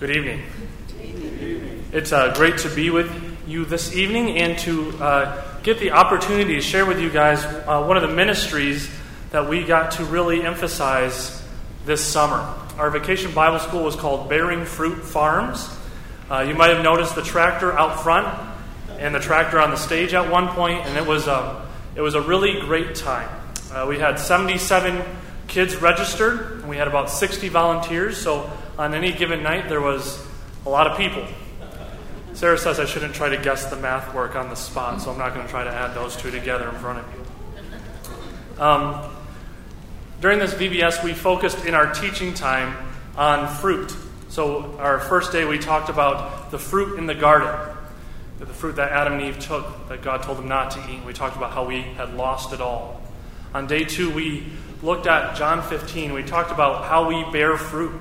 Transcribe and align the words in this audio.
Good 0.00 0.10
evening. 0.10 0.42
It's 1.92 2.10
uh, 2.10 2.34
great 2.34 2.58
to 2.58 2.68
be 2.68 2.90
with 2.90 3.08
you 3.46 3.64
this 3.64 3.94
evening 3.94 4.38
and 4.38 4.58
to 4.58 4.90
uh, 4.98 5.60
get 5.62 5.78
the 5.78 5.92
opportunity 5.92 6.56
to 6.56 6.60
share 6.60 6.84
with 6.84 6.98
you 6.98 7.08
guys 7.10 7.44
uh, 7.44 7.84
one 7.84 7.96
of 7.96 8.02
the 8.02 8.12
ministries 8.12 8.90
that 9.30 9.48
we 9.48 9.62
got 9.62 9.92
to 9.92 10.04
really 10.04 10.42
emphasize 10.42 11.46
this 11.86 12.04
summer. 12.04 12.38
Our 12.76 12.90
vacation 12.90 13.32
Bible 13.34 13.60
school 13.60 13.84
was 13.84 13.94
called 13.94 14.28
Bearing 14.28 14.64
Fruit 14.64 14.96
Farms. 14.96 15.70
Uh, 16.28 16.40
you 16.40 16.56
might 16.56 16.70
have 16.70 16.82
noticed 16.82 17.14
the 17.14 17.22
tractor 17.22 17.72
out 17.72 18.02
front 18.02 18.26
and 18.98 19.14
the 19.14 19.20
tractor 19.20 19.60
on 19.60 19.70
the 19.70 19.76
stage 19.76 20.12
at 20.12 20.28
one 20.28 20.48
point, 20.48 20.84
and 20.86 20.96
it 20.96 21.06
was 21.06 21.28
a, 21.28 21.70
it 21.94 22.00
was 22.00 22.16
a 22.16 22.20
really 22.20 22.58
great 22.62 22.96
time. 22.96 23.28
Uh, 23.70 23.86
we 23.88 24.00
had 24.00 24.18
77 24.18 25.04
kids 25.46 25.76
registered, 25.76 26.50
and 26.62 26.68
we 26.68 26.78
had 26.78 26.88
about 26.88 27.10
60 27.10 27.48
volunteers, 27.48 28.20
so 28.20 28.50
on 28.78 28.94
any 28.94 29.12
given 29.12 29.42
night, 29.42 29.68
there 29.68 29.80
was 29.80 30.24
a 30.66 30.68
lot 30.68 30.86
of 30.86 30.96
people. 30.96 31.24
Sarah 32.32 32.58
says 32.58 32.80
I 32.80 32.84
shouldn't 32.84 33.14
try 33.14 33.28
to 33.28 33.36
guess 33.36 33.66
the 33.66 33.76
math 33.76 34.12
work 34.12 34.34
on 34.34 34.48
the 34.48 34.56
spot, 34.56 35.00
so 35.00 35.12
I'm 35.12 35.18
not 35.18 35.34
going 35.34 35.46
to 35.46 35.50
try 35.50 35.62
to 35.62 35.70
add 35.70 35.94
those 35.94 36.16
two 36.16 36.30
together 36.30 36.68
in 36.68 36.74
front 36.76 36.98
of 36.98 37.14
you. 37.14 38.62
Um, 38.62 39.10
during 40.20 40.38
this 40.38 40.54
VBS, 40.54 41.04
we 41.04 41.12
focused 41.12 41.64
in 41.64 41.74
our 41.74 41.92
teaching 41.92 42.34
time 42.34 42.76
on 43.16 43.46
fruit. 43.56 43.94
So, 44.28 44.76
our 44.78 44.98
first 44.98 45.30
day, 45.30 45.44
we 45.44 45.58
talked 45.58 45.90
about 45.90 46.50
the 46.50 46.58
fruit 46.58 46.98
in 46.98 47.06
the 47.06 47.14
garden, 47.14 47.76
the 48.40 48.46
fruit 48.46 48.76
that 48.76 48.90
Adam 48.90 49.14
and 49.14 49.22
Eve 49.22 49.38
took 49.38 49.88
that 49.88 50.02
God 50.02 50.24
told 50.24 50.38
them 50.38 50.48
not 50.48 50.72
to 50.72 50.90
eat. 50.90 51.04
We 51.04 51.12
talked 51.12 51.36
about 51.36 51.52
how 51.52 51.64
we 51.64 51.82
had 51.82 52.14
lost 52.14 52.52
it 52.52 52.60
all. 52.60 53.00
On 53.54 53.68
day 53.68 53.84
two, 53.84 54.10
we 54.10 54.44
looked 54.82 55.06
at 55.06 55.36
John 55.36 55.62
15. 55.62 56.12
We 56.12 56.24
talked 56.24 56.50
about 56.50 56.84
how 56.86 57.08
we 57.08 57.30
bear 57.30 57.56
fruit. 57.56 57.92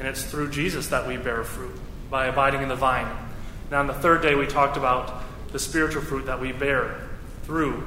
And 0.00 0.08
it's 0.08 0.24
through 0.24 0.50
Jesus 0.50 0.88
that 0.88 1.06
we 1.06 1.18
bear 1.18 1.44
fruit, 1.44 1.78
by 2.08 2.26
abiding 2.26 2.62
in 2.62 2.68
the 2.68 2.74
vine. 2.74 3.06
Now, 3.70 3.80
on 3.80 3.86
the 3.86 3.92
third 3.92 4.22
day, 4.22 4.34
we 4.34 4.46
talked 4.46 4.78
about 4.78 5.22
the 5.52 5.58
spiritual 5.58 6.00
fruit 6.00 6.24
that 6.24 6.40
we 6.40 6.52
bear 6.52 7.06
through 7.42 7.86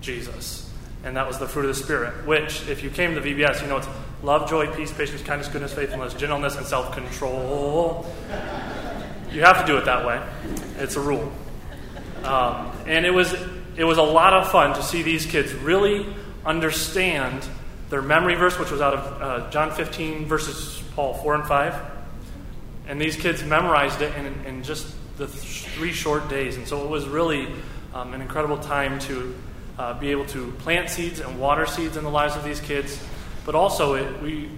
Jesus. 0.00 0.68
And 1.04 1.16
that 1.16 1.28
was 1.28 1.38
the 1.38 1.46
fruit 1.46 1.66
of 1.66 1.76
the 1.76 1.80
Spirit, 1.80 2.26
which, 2.26 2.68
if 2.68 2.82
you 2.82 2.90
came 2.90 3.14
to 3.14 3.20
VBS, 3.20 3.62
you 3.62 3.68
know 3.68 3.76
it's 3.76 3.86
love, 4.24 4.50
joy, 4.50 4.66
peace, 4.74 4.92
patience, 4.92 5.22
kindness, 5.22 5.46
goodness, 5.46 5.72
faithfulness, 5.72 6.14
gentleness, 6.14 6.56
and 6.56 6.66
self 6.66 6.92
control. 6.92 8.12
You 9.30 9.42
have 9.42 9.60
to 9.60 9.66
do 9.66 9.78
it 9.78 9.84
that 9.84 10.04
way. 10.04 10.20
It's 10.78 10.96
a 10.96 11.00
rule. 11.00 11.32
Um, 12.24 12.72
and 12.86 13.06
it 13.06 13.14
was, 13.14 13.34
it 13.76 13.84
was 13.84 13.98
a 13.98 14.02
lot 14.02 14.32
of 14.32 14.50
fun 14.50 14.74
to 14.74 14.82
see 14.82 15.02
these 15.02 15.26
kids 15.26 15.54
really 15.54 16.12
understand 16.44 17.46
their 17.88 18.02
memory 18.02 18.34
verse, 18.34 18.58
which 18.58 18.72
was 18.72 18.80
out 18.80 18.94
of 18.94 19.22
uh, 19.22 19.50
John 19.50 19.70
15, 19.70 20.26
verses 20.26 20.81
Paul 20.94 21.14
4 21.14 21.34
and 21.36 21.46
5. 21.46 21.74
And 22.88 23.00
these 23.00 23.16
kids 23.16 23.42
memorized 23.42 24.02
it 24.02 24.14
in, 24.16 24.26
in 24.44 24.62
just 24.62 24.86
the 25.16 25.26
th- 25.26 25.66
three 25.76 25.92
short 25.92 26.28
days. 26.28 26.56
And 26.56 26.66
so 26.66 26.84
it 26.84 26.90
was 26.90 27.06
really 27.06 27.48
um, 27.94 28.14
an 28.14 28.20
incredible 28.20 28.58
time 28.58 28.98
to 29.00 29.34
uh, 29.78 29.98
be 29.98 30.10
able 30.10 30.26
to 30.26 30.50
plant 30.58 30.90
seeds 30.90 31.20
and 31.20 31.40
water 31.40 31.66
seeds 31.66 31.96
in 31.96 32.04
the 32.04 32.10
lives 32.10 32.36
of 32.36 32.44
these 32.44 32.60
kids. 32.60 33.02
But 33.44 33.54
also, 33.54 33.94
it, 33.94 34.22
we, 34.22 34.48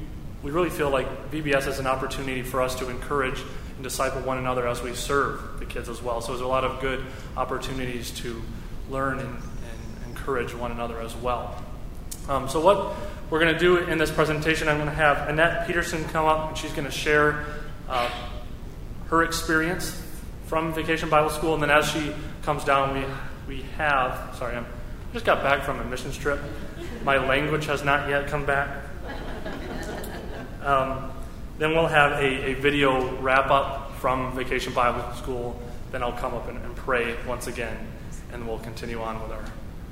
we 0.42 0.50
really 0.50 0.70
feel 0.70 0.90
like 0.90 1.30
VBS 1.30 1.68
is 1.68 1.78
an 1.78 1.86
opportunity 1.86 2.42
for 2.42 2.62
us 2.62 2.74
to 2.76 2.90
encourage 2.90 3.40
and 3.74 3.82
disciple 3.82 4.20
one 4.22 4.38
another 4.38 4.68
as 4.68 4.82
we 4.82 4.94
serve 4.94 5.58
the 5.58 5.66
kids 5.66 5.88
as 5.88 6.02
well. 6.02 6.20
So 6.20 6.32
there's 6.32 6.40
a 6.40 6.46
lot 6.46 6.64
of 6.64 6.80
good 6.80 7.04
opportunities 7.36 8.10
to 8.20 8.42
learn 8.90 9.18
and, 9.18 9.28
and 9.28 10.10
encourage 10.10 10.54
one 10.54 10.70
another 10.70 11.00
as 11.00 11.14
well. 11.16 11.63
Um, 12.28 12.48
so, 12.48 12.58
what 12.60 12.96
we're 13.30 13.40
going 13.40 13.52
to 13.52 13.58
do 13.58 13.76
in 13.76 13.98
this 13.98 14.10
presentation, 14.10 14.68
I'm 14.68 14.76
going 14.76 14.88
to 14.88 14.94
have 14.94 15.28
Annette 15.28 15.66
Peterson 15.66 16.04
come 16.04 16.24
up 16.24 16.48
and 16.48 16.56
she's 16.56 16.72
going 16.72 16.86
to 16.86 16.90
share 16.90 17.44
uh, 17.88 18.10
her 19.08 19.22
experience 19.22 20.00
from 20.46 20.72
Vacation 20.72 21.10
Bible 21.10 21.30
School. 21.30 21.54
And 21.54 21.62
then 21.62 21.70
as 21.70 21.88
she 21.88 22.14
comes 22.42 22.64
down, 22.64 22.94
we, 22.94 23.56
we 23.56 23.62
have, 23.76 24.34
sorry, 24.36 24.56
I'm, 24.56 24.64
I 24.64 25.12
just 25.12 25.24
got 25.26 25.42
back 25.42 25.64
from 25.64 25.80
a 25.80 25.84
missions 25.84 26.16
trip. 26.16 26.40
My 27.02 27.18
language 27.18 27.66
has 27.66 27.84
not 27.84 28.08
yet 28.08 28.28
come 28.28 28.46
back. 28.46 28.84
Um, 30.62 31.10
then 31.58 31.72
we'll 31.72 31.86
have 31.86 32.12
a, 32.12 32.52
a, 32.52 32.54
video 32.54 33.16
wrap 33.20 33.50
up 33.50 33.96
from 33.98 34.34
Vacation 34.34 34.72
Bible 34.72 35.12
School. 35.14 35.60
Then 35.92 36.02
I'll 36.02 36.12
come 36.12 36.34
up 36.34 36.48
and, 36.48 36.56
and 36.64 36.74
pray 36.74 37.14
once 37.26 37.46
again, 37.48 37.76
and 38.32 38.48
we'll 38.48 38.58
continue 38.58 39.00
on 39.02 39.22
with 39.22 39.30
our, 39.30 39.44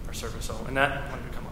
our 0.06 0.14
service. 0.14 0.46
So, 0.46 0.56
Annette, 0.66 1.02
why 1.10 1.16
don't 1.16 1.26
you 1.26 1.32
come 1.32 1.46
up? 1.46 1.51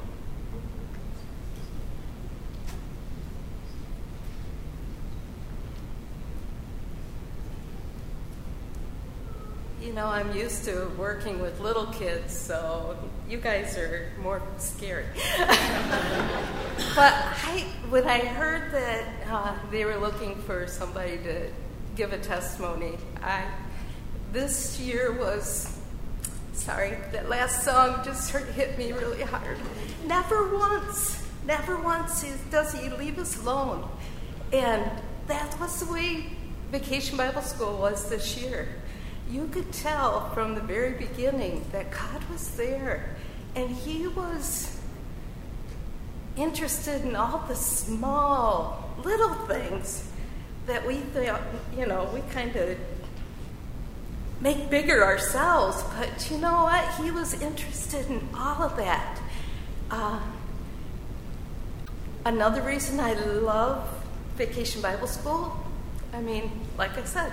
You 9.81 9.95
know, 9.95 10.05
I'm 10.05 10.37
used 10.37 10.67
to 10.67 10.91
working 10.99 11.41
with 11.41 11.59
little 11.59 11.87
kids, 11.87 12.37
so 12.37 12.99
you 13.27 13.39
guys 13.39 13.79
are 13.79 14.13
more 14.21 14.43
scary. 14.59 15.07
but 15.39 17.15
I, 17.15 17.65
when 17.89 18.07
I 18.07 18.19
heard 18.19 18.73
that 18.73 19.07
uh, 19.31 19.57
they 19.71 19.87
were 19.87 19.97
looking 19.97 20.35
for 20.43 20.67
somebody 20.67 21.17
to 21.25 21.49
give 21.97 22.13
a 22.13 22.19
testimony, 22.19 22.99
I 23.23 23.47
this 24.33 24.79
year 24.79 25.13
was 25.19 25.79
sorry 26.53 26.99
that 27.13 27.31
last 27.31 27.65
song 27.65 28.03
just 28.05 28.31
hit 28.33 28.77
me 28.77 28.93
really 28.93 29.23
hard. 29.23 29.57
Never 30.05 30.55
once, 30.59 31.27
never 31.47 31.81
once 31.81 32.23
does 32.51 32.75
he 32.75 32.91
leave 32.91 33.19
us 33.19 33.41
alone, 33.41 33.89
and 34.53 34.91
that 35.27 35.59
was 35.59 35.81
the 35.81 35.91
way 35.91 36.27
Vacation 36.71 37.17
Bible 37.17 37.41
School 37.41 37.79
was 37.79 38.11
this 38.11 38.37
year 38.37 38.69
you 39.31 39.47
could 39.49 39.73
tell 39.73 40.31
from 40.31 40.55
the 40.55 40.61
very 40.61 40.93
beginning 40.95 41.65
that 41.73 41.91
God 41.91 42.23
was 42.31 42.57
there 42.57 43.17
and 43.55 43.71
He 43.71 44.07
was 44.07 44.81
interested 46.37 47.03
in 47.03 47.17
all 47.17 47.45
the 47.49 47.55
small, 47.55 48.95
little 49.05 49.35
things 49.47 50.09
that 50.67 50.87
we 50.87 50.97
thought, 50.97 51.43
you 51.77 51.87
know, 51.87 52.09
we 52.15 52.21
kind 52.33 52.55
of 52.57 52.79
make 54.41 54.71
bigger 54.71 55.05
ourselves. 55.05 55.83
But 55.99 56.31
you 56.31 56.39
know 56.39 56.65
what? 56.65 56.95
He 56.95 57.11
was 57.11 57.41
interested 57.41 58.07
in 58.09 58.29
all 58.35 58.63
of 58.63 58.77
that. 58.77 59.21
Uh, 59.91 60.21
another 62.25 62.63
reason 62.63 63.01
I 63.01 63.15
love 63.15 63.89
Vacation 64.37 64.81
Bible 64.81 65.09
School, 65.09 65.57
I 66.13 66.21
mean, 66.21 66.51
like 66.79 66.97
I 66.97 67.05
said, 67.05 67.33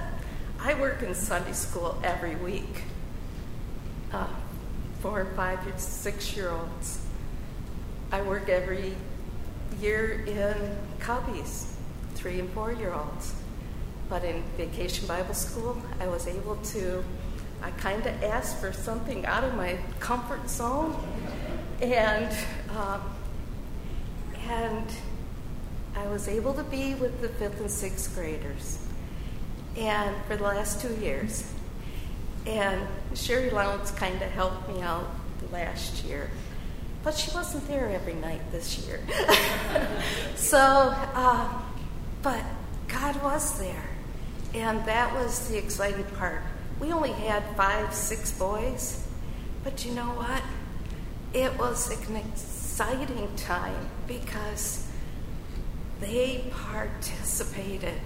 I 0.60 0.74
work 0.74 1.04
in 1.04 1.14
Sunday 1.14 1.54
school 1.54 2.00
every 2.04 2.36
week. 2.36 2.84
Uh, 4.12 4.28
four 5.02 5.26
five, 5.36 5.60
six 5.80 6.36
year 6.36 6.50
olds. 6.50 7.00
I 8.12 8.22
work 8.24 8.50
every 8.50 8.96
year 9.80 10.24
in 10.26 10.78
cubbies, 11.00 11.74
three 12.16 12.40
and 12.40 12.50
four 12.52 12.72
year 12.72 12.94
olds. 12.94 13.36
But 14.10 14.24
in 14.24 14.42
vacation 14.56 15.08
Bible 15.08 15.36
school, 15.36 15.80
I 16.00 16.08
was 16.08 16.28
able 16.28 16.56
to, 16.56 17.04
I 17.62 17.72
kind 17.72 18.06
of 18.06 18.24
asked 18.24 18.60
for 18.60 18.74
something 18.74 19.26
out 19.26 19.44
of 19.44 19.54
my 19.54 19.78
comfort 20.00 20.50
zone. 20.50 20.96
And, 21.82 22.36
um, 22.76 23.02
and 24.50 24.88
I 25.96 26.08
was 26.08 26.28
able 26.28 26.54
to 26.56 26.64
be 26.64 26.96
with 26.96 27.22
the 27.22 27.30
fifth 27.30 27.60
and 27.60 27.70
sixth 27.70 28.16
graders 28.16 28.87
and 29.78 30.16
for 30.26 30.36
the 30.36 30.44
last 30.44 30.82
two 30.82 30.94
years. 30.96 31.50
And 32.46 32.88
Sherry 33.14 33.50
Lowndes 33.50 33.92
kind 33.92 34.22
of 34.22 34.32
helped 34.32 34.68
me 34.70 34.82
out 34.82 35.08
last 35.52 36.04
year, 36.06 36.30
but 37.04 37.16
she 37.16 37.32
wasn't 37.32 37.68
there 37.68 37.90
every 37.90 38.16
night 38.16 38.42
this 38.52 38.80
year. 38.88 39.00
so, 40.36 40.60
uh, 40.60 41.50
but 42.22 42.44
God 42.88 43.22
was 43.22 43.60
there, 43.60 43.90
and 44.54 44.84
that 44.86 45.14
was 45.14 45.48
the 45.50 45.58
exciting 45.58 46.06
part. 46.16 46.42
We 46.80 46.92
only 46.92 47.12
had 47.12 47.44
five, 47.56 47.94
six 47.94 48.32
boys, 48.32 49.06
but 49.64 49.86
you 49.86 49.92
know 49.94 50.12
what? 50.12 50.42
It 51.34 51.58
was 51.60 51.92
an 51.92 52.16
exciting 52.16 53.30
time 53.36 53.90
because 54.08 54.88
they 56.00 56.46
participated 56.52 58.00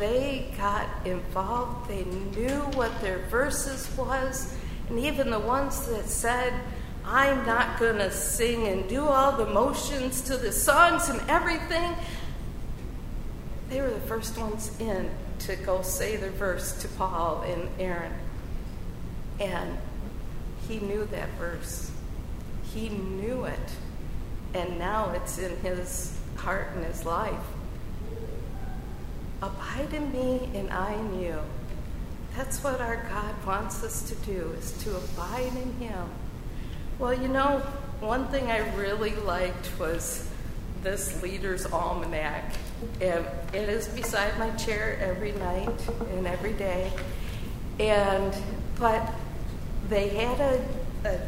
they 0.00 0.52
got 0.56 0.88
involved. 1.04 1.88
They 1.88 2.04
knew 2.04 2.58
what 2.74 3.00
their 3.00 3.18
verses 3.26 3.88
was, 3.96 4.52
and 4.88 4.98
even 4.98 5.30
the 5.30 5.38
ones 5.38 5.86
that 5.86 6.06
said, 6.06 6.52
I'm 7.04 7.46
not 7.46 7.78
going 7.78 7.98
to 7.98 8.10
sing 8.10 8.66
and 8.66 8.88
do 8.88 9.04
all 9.04 9.32
the 9.32 9.46
motions 9.46 10.22
to 10.22 10.36
the 10.36 10.52
songs 10.52 11.08
and 11.08 11.20
everything. 11.30 11.94
They 13.68 13.80
were 13.80 13.90
the 13.90 14.00
first 14.00 14.36
ones 14.36 14.72
in 14.80 15.10
to 15.40 15.56
go 15.56 15.82
say 15.82 16.16
the 16.16 16.30
verse 16.30 16.80
to 16.82 16.88
Paul 16.88 17.42
and 17.42 17.68
Aaron. 17.78 18.12
And 19.38 19.78
he 20.68 20.80
knew 20.80 21.04
that 21.06 21.28
verse. 21.38 21.90
He 22.74 22.88
knew 22.88 23.44
it. 23.44 23.58
And 24.54 24.78
now 24.78 25.10
it's 25.10 25.38
in 25.38 25.56
his 25.58 26.18
heart 26.36 26.68
and 26.74 26.84
his 26.84 27.04
life. 27.06 27.34
Abide 29.42 29.94
in 29.94 30.12
me 30.12 30.50
and 30.54 30.70
I 30.70 30.92
in 30.94 31.20
you. 31.20 31.38
That's 32.36 32.62
what 32.62 32.80
our 32.80 32.96
God 33.10 33.34
wants 33.46 33.82
us 33.82 34.02
to 34.08 34.14
do, 34.26 34.54
is 34.58 34.72
to 34.84 34.96
abide 34.96 35.52
in 35.56 35.72
him. 35.74 36.08
Well, 36.98 37.14
you 37.14 37.28
know, 37.28 37.60
one 38.00 38.28
thing 38.28 38.50
I 38.50 38.74
really 38.76 39.14
liked 39.14 39.78
was 39.78 40.28
this 40.82 41.22
leader's 41.22 41.66
almanac. 41.66 42.52
And 43.00 43.26
it 43.52 43.68
is 43.68 43.88
beside 43.88 44.38
my 44.38 44.50
chair 44.52 44.98
every 45.00 45.32
night 45.32 45.88
and 46.12 46.26
every 46.26 46.52
day. 46.52 46.90
And 47.78 48.34
but 48.78 49.14
they 49.88 50.08
had 50.10 50.40
a, 50.40 51.20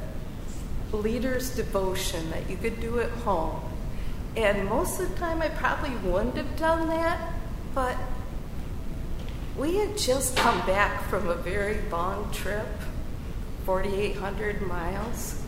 a 0.92 0.96
leader's 0.96 1.54
devotion 1.54 2.30
that 2.30 2.48
you 2.48 2.56
could 2.56 2.80
do 2.80 3.00
at 3.00 3.10
home. 3.10 3.60
And 4.36 4.66
most 4.66 5.00
of 5.00 5.10
the 5.10 5.16
time 5.16 5.42
I 5.42 5.48
probably 5.48 5.94
wouldn't 6.10 6.36
have 6.36 6.56
done 6.56 6.88
that, 6.88 7.31
but 7.74 7.96
we 9.56 9.76
had 9.76 9.96
just 9.96 10.36
come 10.36 10.58
back 10.66 11.08
from 11.08 11.28
a 11.28 11.34
very 11.34 11.80
long 11.90 12.30
trip, 12.32 12.66
4,800 13.64 14.62
miles, 14.62 15.42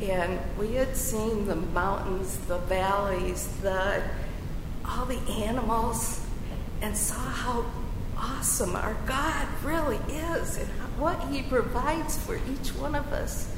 and 0.00 0.38
we 0.58 0.74
had 0.74 0.96
seen 0.96 1.46
the 1.46 1.56
mountains, 1.56 2.36
the 2.46 2.58
valleys, 2.58 3.46
the 3.62 4.02
all 4.84 5.04
the 5.04 5.20
animals, 5.44 6.24
and 6.80 6.96
saw 6.96 7.14
how 7.14 7.64
awesome 8.16 8.74
our 8.74 8.96
God 9.06 9.46
really 9.62 9.98
is 10.08 10.56
and 10.56 10.68
what 10.98 11.20
He 11.28 11.42
provides 11.42 12.16
for 12.16 12.36
each 12.36 12.74
one 12.74 12.94
of 12.94 13.12
us. 13.12 13.54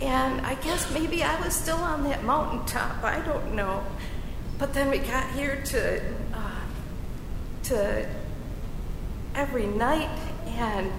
And 0.00 0.40
I 0.44 0.54
guess 0.56 0.92
maybe 0.92 1.22
I 1.22 1.40
was 1.40 1.54
still 1.54 1.76
on 1.76 2.04
that 2.04 2.24
mountaintop. 2.24 3.02
I 3.04 3.20
don't 3.20 3.54
know. 3.54 3.84
But 4.58 4.74
then 4.74 4.90
we 4.90 4.98
got 4.98 5.30
here 5.32 5.62
to 5.66 6.00
uh, 6.32 6.53
to 7.64 8.08
every 9.34 9.66
night, 9.66 10.18
and 10.46 10.92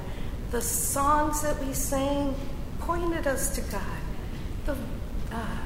the 0.51 0.61
songs 0.61 1.41
that 1.41 1.63
we 1.63 1.73
sang 1.73 2.35
pointed 2.79 3.27
us 3.27 3.53
to 3.55 3.61
God. 3.61 3.81
The 4.65 4.77
uh, 5.31 5.57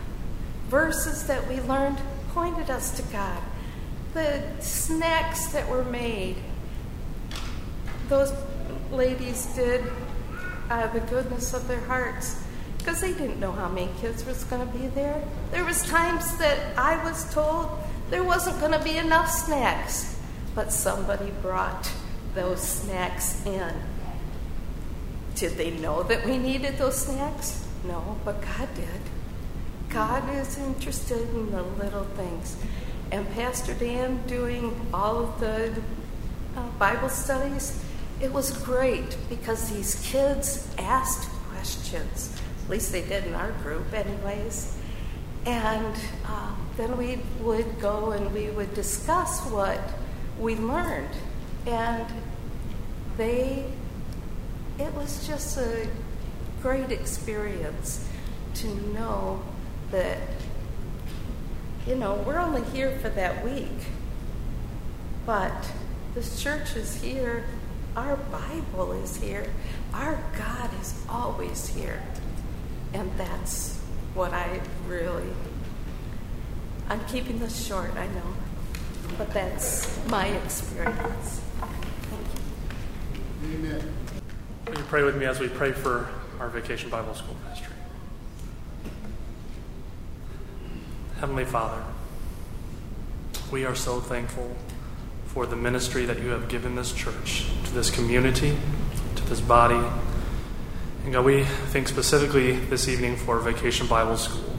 verses 0.67 1.25
that 1.27 1.47
we 1.47 1.59
learned 1.61 1.99
pointed 2.33 2.69
us 2.69 2.91
to 2.97 3.01
God. 3.11 3.41
The 4.13 4.43
snacks 4.59 5.47
that 5.47 5.67
were 5.69 5.83
made, 5.83 6.37
those 8.07 8.33
ladies 8.91 9.45
did 9.55 9.83
out 10.69 10.85
of 10.85 10.93
the 10.93 10.99
goodness 11.01 11.53
of 11.53 11.67
their 11.67 11.81
hearts 11.81 12.43
because 12.77 13.01
they 13.01 13.13
didn't 13.13 13.39
know 13.39 13.51
how 13.51 13.67
many 13.67 13.89
kids 13.99 14.25
was 14.25 14.43
going 14.45 14.65
to 14.65 14.77
be 14.77 14.87
there. 14.87 15.21
There 15.51 15.65
was 15.65 15.83
times 15.83 16.37
that 16.37 16.77
I 16.77 17.03
was 17.03 17.31
told 17.33 17.69
there 18.09 18.23
wasn't 18.23 18.59
going 18.59 18.71
to 18.71 18.83
be 18.83 18.97
enough 18.97 19.29
snacks, 19.29 20.18
but 20.55 20.71
somebody 20.71 21.31
brought 21.41 21.91
those 22.33 22.61
snacks 22.61 23.45
in. 23.45 23.73
Did 25.35 25.53
they 25.53 25.71
know 25.71 26.03
that 26.03 26.25
we 26.25 26.37
needed 26.37 26.77
those 26.77 27.05
snacks? 27.05 27.65
No, 27.85 28.17
but 28.25 28.41
God 28.41 28.67
did. 28.75 29.01
God 29.89 30.29
is 30.35 30.57
interested 30.57 31.21
in 31.29 31.51
the 31.51 31.63
little 31.63 32.03
things. 32.03 32.57
And 33.11 33.29
Pastor 33.31 33.73
Dan 33.73 34.21
doing 34.27 34.79
all 34.93 35.17
of 35.17 35.39
the 35.39 35.73
uh, 36.55 36.69
Bible 36.77 37.09
studies, 37.09 37.83
it 38.21 38.31
was 38.31 38.51
great 38.63 39.17
because 39.29 39.71
these 39.71 39.95
kids 40.05 40.67
asked 40.77 41.29
questions. 41.49 42.39
At 42.65 42.69
least 42.69 42.91
they 42.91 43.01
did 43.01 43.25
in 43.25 43.33
our 43.33 43.51
group, 43.63 43.91
anyways. 43.93 44.77
And 45.45 45.95
uh, 46.27 46.53
then 46.77 46.97
we 46.97 47.19
would 47.41 47.79
go 47.79 48.11
and 48.11 48.31
we 48.31 48.49
would 48.51 48.73
discuss 48.75 49.43
what 49.49 49.79
we 50.39 50.55
learned. 50.55 51.15
And 51.67 52.05
they, 53.17 53.65
it 54.79 54.93
was 54.93 55.27
just 55.27 55.57
a 55.57 55.87
great 56.61 56.91
experience 56.91 58.07
to 58.55 58.67
know 58.93 59.41
that, 59.91 60.17
you 61.85 61.95
know, 61.95 62.15
we're 62.25 62.39
only 62.39 62.63
here 62.71 62.97
for 62.99 63.09
that 63.09 63.43
week, 63.43 63.87
but 65.25 65.71
this 66.15 66.41
church 66.41 66.75
is 66.75 67.01
here, 67.01 67.43
our 67.95 68.15
Bible 68.15 68.93
is 68.93 69.17
here, 69.17 69.51
our 69.93 70.23
God 70.37 70.69
is 70.81 70.93
always 71.09 71.67
here. 71.67 72.01
And 72.93 73.11
that's 73.17 73.77
what 74.13 74.33
I 74.33 74.61
really, 74.87 75.29
I'm 76.89 77.03
keeping 77.05 77.39
this 77.39 77.65
short, 77.65 77.91
I 77.95 78.07
know, 78.07 78.33
but 79.17 79.31
that's 79.31 79.99
my 80.07 80.27
experience. 80.27 81.41
Amen. 83.43 83.93
Will 84.67 84.77
you 84.77 84.83
pray 84.83 85.03
with 85.03 85.15
me 85.15 85.25
as 85.25 85.39
we 85.39 85.47
pray 85.47 85.71
for 85.71 86.09
our 86.39 86.49
Vacation 86.49 86.89
Bible 86.89 87.13
School 87.13 87.35
ministry? 87.43 87.73
Heavenly 91.19 91.45
Father, 91.45 91.83
we 93.51 93.65
are 93.65 93.75
so 93.75 93.99
thankful 93.99 94.55
for 95.25 95.45
the 95.45 95.55
ministry 95.55 96.05
that 96.05 96.19
you 96.19 96.29
have 96.29 96.47
given 96.47 96.75
this 96.75 96.93
church, 96.93 97.45
to 97.65 97.73
this 97.73 97.89
community, 97.89 98.57
to 99.15 99.23
this 99.25 99.41
body. 99.41 99.85
And 101.03 101.13
God, 101.13 101.25
we 101.25 101.43
think 101.43 101.87
specifically 101.87 102.53
this 102.53 102.87
evening 102.87 103.15
for 103.15 103.39
Vacation 103.39 103.87
Bible 103.87 104.17
School. 104.17 104.57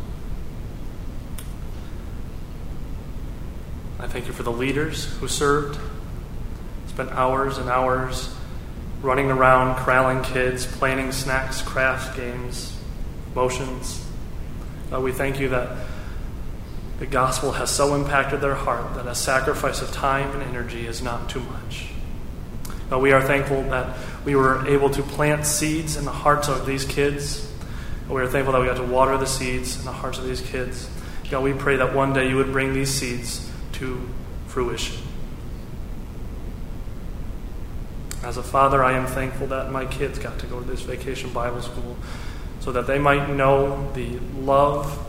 I 3.98 3.99
thank 4.10 4.26
you 4.26 4.32
for 4.32 4.42
the 4.42 4.50
leaders 4.50 5.04
who 5.18 5.28
served, 5.28 5.78
spent 6.88 7.10
hours 7.12 7.58
and 7.58 7.70
hours 7.70 8.34
running 9.02 9.30
around, 9.30 9.76
corralling 9.76 10.22
kids, 10.22 10.66
planning 10.66 11.12
snacks, 11.12 11.62
crafts, 11.62 12.14
games, 12.16 12.76
motions. 13.36 14.04
Uh, 14.92 15.00
we 15.00 15.12
thank 15.12 15.38
you 15.38 15.48
that 15.50 15.86
the 16.98 17.06
gospel 17.06 17.52
has 17.52 17.70
so 17.70 17.94
impacted 17.94 18.40
their 18.40 18.56
heart 18.56 18.94
that 18.94 19.06
a 19.06 19.14
sacrifice 19.14 19.80
of 19.80 19.92
time 19.92 20.32
and 20.32 20.42
energy 20.42 20.86
is 20.88 21.00
not 21.00 21.30
too 21.30 21.40
much. 21.40 21.86
Uh, 22.90 22.98
we 22.98 23.12
are 23.12 23.22
thankful 23.22 23.62
that 23.62 23.96
we 24.24 24.34
were 24.34 24.66
able 24.66 24.90
to 24.90 25.02
plant 25.02 25.46
seeds 25.46 25.96
in 25.96 26.04
the 26.04 26.10
hearts 26.10 26.48
of 26.48 26.66
these 26.66 26.84
kids. 26.84 27.48
We 28.08 28.20
are 28.20 28.26
thankful 28.26 28.54
that 28.54 28.60
we 28.60 28.66
got 28.66 28.76
to 28.78 28.82
water 28.82 29.16
the 29.16 29.26
seeds 29.26 29.78
in 29.78 29.84
the 29.84 29.92
hearts 29.92 30.18
of 30.18 30.24
these 30.24 30.40
kids. 30.40 30.90
God, 31.30 31.44
we 31.44 31.52
pray 31.52 31.76
that 31.76 31.94
one 31.94 32.12
day 32.12 32.28
you 32.28 32.34
would 32.36 32.50
bring 32.50 32.74
these 32.74 32.92
seeds 32.92 33.49
to 33.80 34.08
fruition. 34.46 34.96
As 38.22 38.36
a 38.36 38.42
father, 38.42 38.84
I 38.84 38.92
am 38.92 39.06
thankful 39.06 39.46
that 39.46 39.72
my 39.72 39.86
kids 39.86 40.18
got 40.18 40.38
to 40.40 40.46
go 40.46 40.60
to 40.60 40.66
this 40.66 40.82
vacation 40.82 41.32
Bible 41.32 41.62
school 41.62 41.96
so 42.60 42.72
that 42.72 42.86
they 42.86 42.98
might 42.98 43.30
know 43.30 43.90
the 43.94 44.18
love 44.38 45.06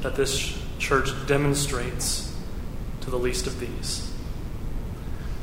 that 0.00 0.16
this 0.16 0.58
church 0.78 1.10
demonstrates 1.26 2.34
to 3.02 3.10
the 3.10 3.18
least 3.18 3.46
of 3.46 3.60
these. 3.60 4.10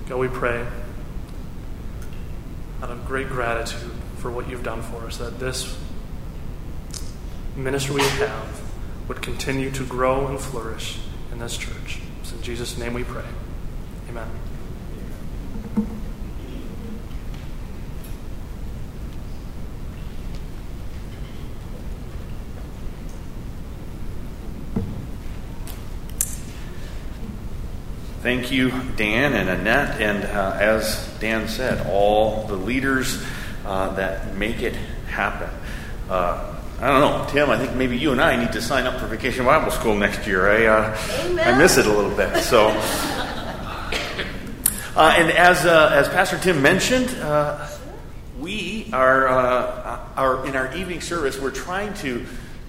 God, 0.09 0.17
we 0.17 0.27
pray 0.27 0.65
out 2.81 2.89
of 2.89 3.05
great 3.05 3.29
gratitude 3.29 3.91
for 4.17 4.31
what 4.31 4.49
you've 4.49 4.63
done 4.63 4.81
for 4.81 5.05
us, 5.05 5.17
that 5.17 5.39
this 5.39 5.77
ministry 7.55 7.95
we 7.95 8.01
have 8.01 8.61
would 9.07 9.21
continue 9.21 9.69
to 9.69 9.85
grow 9.85 10.27
and 10.27 10.39
flourish 10.39 10.97
in 11.31 11.37
this 11.39 11.57
church. 11.57 11.99
It's 12.23 12.31
in 12.31 12.41
Jesus' 12.41 12.77
name 12.77 12.93
we 12.93 13.03
pray. 13.03 13.25
Amen. 14.07 14.29
Thank 28.21 28.53
you, 28.53 28.71
Dan 28.95 29.33
and 29.33 29.49
Annette, 29.49 29.99
and 29.99 30.23
uh, 30.23 30.57
as 30.61 31.05
Dan 31.19 31.49
said, 31.49 31.85
all 31.87 32.47
the 32.47 32.55
leaders 32.55 33.21
uh, 33.65 33.89
that 33.95 34.37
make 34.37 34.61
it 34.61 34.75
happen. 35.07 35.49
Uh, 36.09 36.52
I 36.83 36.87
don't 36.87 36.99
know, 36.99 37.25
Tim. 37.31 37.49
I 37.49 37.57
think 37.57 37.77
maybe 37.77 37.97
you 37.97 38.11
and 38.11 38.19
I 38.19 38.35
need 38.35 38.51
to 38.51 38.61
sign 38.61 38.85
up 38.85 38.99
for 38.99 39.07
Vacation 39.07 39.45
Bible 39.45 39.71
School 39.71 39.95
next 39.95 40.27
year. 40.27 40.49
I 40.49 40.65
uh, 40.65 40.97
I 41.41 41.57
miss 41.57 41.77
it 41.77 41.85
a 41.85 41.89
little 41.89 42.13
bit. 42.13 42.43
So, 42.43 42.67
uh, 44.93 45.15
and 45.15 45.31
as 45.31 45.65
uh, 45.65 45.91
as 45.93 46.09
Pastor 46.09 46.37
Tim 46.39 46.61
mentioned, 46.61 47.07
we 48.37 48.89
are 48.91 49.27
are 49.29 50.45
in 50.45 50.57
our 50.57 50.75
evening 50.75 50.99
service. 50.99 51.39
We're 51.39 51.51
trying 51.51 51.93
to 51.99 52.25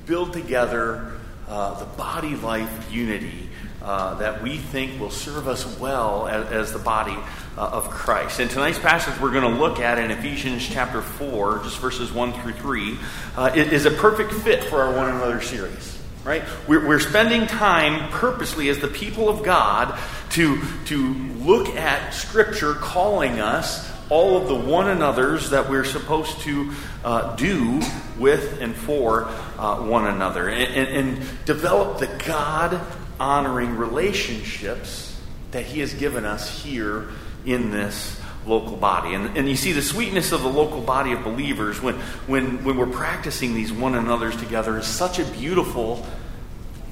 build 0.06 0.32
together 0.32 1.14
the 1.48 1.88
body 1.96 2.36
life 2.36 2.92
unity 2.92 3.48
uh, 3.82 4.14
that 4.14 4.44
we 4.44 4.58
think 4.58 5.00
will 5.00 5.10
serve 5.10 5.48
us 5.48 5.78
well 5.80 6.28
as, 6.28 6.46
as 6.52 6.72
the 6.72 6.78
body 6.78 7.16
uh, 7.56 7.68
of 7.72 7.90
Christ. 7.90 8.40
And 8.40 8.50
tonight's 8.50 8.78
passage, 8.78 9.18
we're 9.20 9.30
going 9.32 9.50
to 9.50 9.60
look 9.60 9.80
at 9.80 9.98
in 9.98 10.10
Ephesians 10.10 10.66
chapter 10.66 11.00
4, 11.00 11.60
just 11.64 11.78
verses 11.78 12.12
1 12.12 12.32
through 12.32 12.52
3, 12.52 12.98
uh, 13.36 13.52
is 13.54 13.86
a 13.86 13.90
perfect 13.90 14.32
fit 14.32 14.64
for 14.64 14.82
our 14.82 14.94
One 14.94 15.08
Another 15.08 15.40
series. 15.40 15.98
right? 16.24 16.42
We're, 16.66 16.86
we're 16.86 17.00
spending 17.00 17.46
time 17.46 18.10
purposely 18.10 18.68
as 18.68 18.78
the 18.80 18.88
people 18.88 19.28
of 19.28 19.42
God 19.42 19.98
to, 20.30 20.60
to 20.86 21.14
look 21.14 21.68
at 21.68 22.14
Scripture 22.14 22.74
calling 22.74 23.40
us 23.40 23.90
all 24.10 24.36
of 24.36 24.48
the 24.48 24.54
one 24.54 24.88
another's 24.88 25.50
that 25.50 25.68
we're 25.68 25.84
supposed 25.84 26.40
to 26.40 26.72
uh, 27.04 27.34
do 27.36 27.80
with 28.18 28.60
and 28.60 28.74
for 28.74 29.24
uh, 29.58 29.76
one 29.76 30.06
another 30.06 30.48
and, 30.48 30.74
and, 30.74 30.88
and 31.18 31.44
develop 31.46 31.98
the 31.98 32.06
God 32.26 32.80
honoring 33.18 33.76
relationships 33.76 35.18
that 35.52 35.64
He 35.64 35.80
has 35.80 35.94
given 35.94 36.24
us 36.24 36.62
here 36.62 37.08
in 37.44 37.70
this 37.70 38.20
local 38.46 38.76
body. 38.76 39.14
And, 39.14 39.36
and 39.36 39.48
you 39.48 39.56
see 39.56 39.72
the 39.72 39.82
sweetness 39.82 40.32
of 40.32 40.42
the 40.42 40.48
local 40.48 40.80
body 40.80 41.12
of 41.12 41.24
believers 41.24 41.80
when, 41.80 41.94
when, 42.26 42.64
when 42.64 42.76
we're 42.76 42.86
practicing 42.86 43.54
these 43.54 43.72
one 43.72 43.94
another's 43.94 44.36
together 44.36 44.78
is 44.78 44.86
such 44.86 45.18
a 45.18 45.24
beautiful 45.24 46.06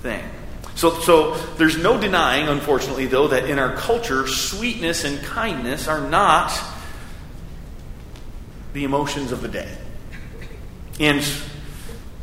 thing. 0.00 0.24
So, 0.74 1.00
so 1.00 1.34
there's 1.56 1.76
no 1.76 2.00
denying, 2.00 2.48
unfortunately, 2.48 3.06
though, 3.06 3.28
that 3.28 3.48
in 3.48 3.58
our 3.58 3.76
culture, 3.76 4.26
sweetness 4.26 5.04
and 5.04 5.22
kindness 5.22 5.86
are 5.86 6.08
not 6.08 6.58
the 8.72 8.84
emotions 8.84 9.32
of 9.32 9.42
the 9.42 9.48
day. 9.48 9.70
And 10.98 11.22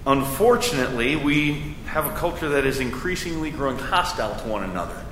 unfortunately, 0.05 1.15
we 1.15 1.75
have 1.85 2.07
a 2.07 2.15
culture 2.15 2.49
that 2.49 2.65
is 2.65 2.79
increasingly 2.79 3.51
growing 3.51 3.77
hostile 3.77 4.35
to 4.35 4.47
one 4.47 4.63
another. 4.63 5.05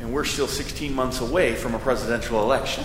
And 0.00 0.12
we're 0.12 0.24
still 0.24 0.48
16 0.48 0.94
months 0.94 1.20
away 1.20 1.54
from 1.54 1.74
a 1.74 1.78
presidential 1.78 2.42
election. 2.42 2.84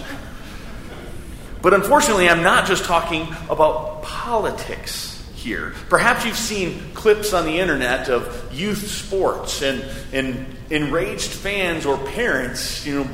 But 1.62 1.74
unfortunately, 1.74 2.30
I'm 2.30 2.44
not 2.44 2.68
just 2.68 2.86
talking 2.86 3.28
about 3.50 4.04
politics 4.04 5.10
here. 5.36 5.74
Perhaps 5.90 6.26
you've 6.26 6.38
seen 6.38 6.94
clips 6.94 7.34
on 7.34 7.46
the 7.46 7.60
internet 7.60 8.10
of 8.10 8.54
youth 8.54 8.90
sports 8.90 9.62
and, 9.62 9.84
and 10.14 10.46
enraged 10.70 11.30
fans 11.30 11.86
or 11.86 11.98
parents, 11.98 12.86
you 12.86 13.04
know, 13.04 13.10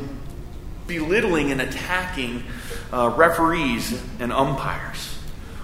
belittling 0.87 1.51
and 1.51 1.61
attacking 1.61 2.43
uh, 2.91 3.13
referees 3.15 3.99
and 4.19 4.31
umpires. 4.31 5.11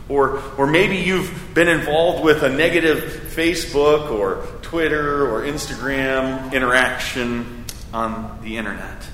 Or, 0.10 0.42
or 0.58 0.68
maybe 0.68 0.98
you've 0.98 1.54
been 1.54 1.68
involved 1.68 2.24
with 2.24 2.44
a 2.44 2.50
negative 2.50 3.32
Facebook 3.34 4.12
or 4.12 4.46
Twitter 4.62 5.30
or 5.30 5.44
Instagram 5.44 6.52
interaction 6.52 7.61
on 7.94 8.40
the 8.44 8.58
internet. 8.58 9.08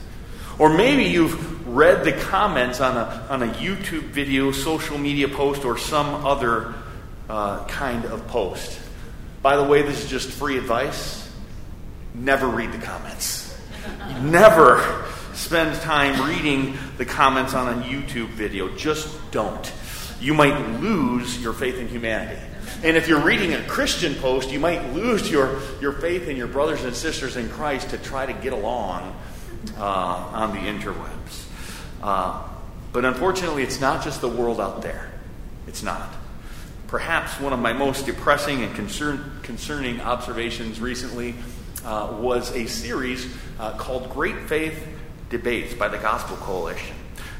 Or 0.60 0.69
maybe 0.69 1.03
you've 1.03 1.67
read 1.67 2.03
the 2.03 2.13
comments 2.13 2.81
on 2.81 2.98
a, 2.98 3.27
on 3.29 3.43
a 3.43 3.48
YouTube 3.48 4.03
video, 4.03 4.51
social 4.51 4.98
media 4.98 5.27
post, 5.27 5.65
or 5.65 5.77
some 5.77 6.25
other 6.25 6.74
uh, 7.29 7.65
kind 7.65 8.05
of 8.05 8.27
post. 8.27 8.79
By 9.41 9.55
the 9.55 9.63
way, 9.63 9.84
this 9.84 10.03
is 10.03 10.10
just 10.10 10.29
free 10.29 10.57
advice. 10.57 11.29
Never 12.13 12.48
read 12.48 12.72
the 12.72 12.79
comments. 12.79 13.55
Never 14.22 15.05
spend 15.34 15.79
time 15.81 16.27
reading 16.27 16.77
the 16.98 17.05
comments 17.05 17.53
on 17.53 17.79
a 17.79 17.84
YouTube 17.84 18.29
video. 18.29 18.75
Just 18.75 19.15
don't. 19.31 19.72
You 20.19 20.34
might 20.34 20.79
lose 20.81 21.39
your 21.39 21.53
faith 21.53 21.77
in 21.77 21.88
humanity. 21.88 22.41
And 22.84 22.96
if 22.96 23.07
you're 23.07 23.24
reading 23.24 23.53
a 23.53 23.63
Christian 23.63 24.13
post, 24.15 24.51
you 24.51 24.60
might 24.60 24.93
lose 24.93 25.31
your, 25.31 25.60
your 25.81 25.93
faith 25.93 26.27
in 26.27 26.38
your 26.38 26.48
brothers 26.48 26.84
and 26.84 26.96
sisters 26.96 27.36
in 27.36 27.50
Christ 27.50 27.89
to 27.89 27.98
try 27.98 28.27
to 28.27 28.34
get 28.34 28.53
along 28.53 29.19
uh, 29.77 29.81
on 29.81 30.51
the 30.51 30.60
interwebs. 30.60 31.46
Uh, 32.03 32.48
but 32.93 33.03
unfortunately, 33.03 33.63
it's 33.63 33.81
not 33.81 34.03
just 34.03 34.22
the 34.22 34.29
world 34.29 34.62
out 34.62 34.84
there. 34.84 35.12
It's 35.67 35.81
not. 35.81 36.07
Perhaps 36.88 37.39
one 37.39 37.51
of 37.51 37.60
my 37.60 37.74
most 37.74 38.05
depressing 38.05 38.63
and 38.63 38.74
concern, 38.75 39.39
concerning 39.41 40.00
observations 40.00 40.79
recently 40.79 41.34
uh, 41.84 42.15
was 42.19 42.55
a 42.55 42.67
series 42.67 43.27
uh, 43.60 43.75
called 43.77 44.10
Great 44.12 44.48
Faith 44.48 44.88
Debates 45.29 45.74
by 45.74 45.88
the 45.88 45.98
Gospel 45.98 46.38
Coalition. 46.38 46.96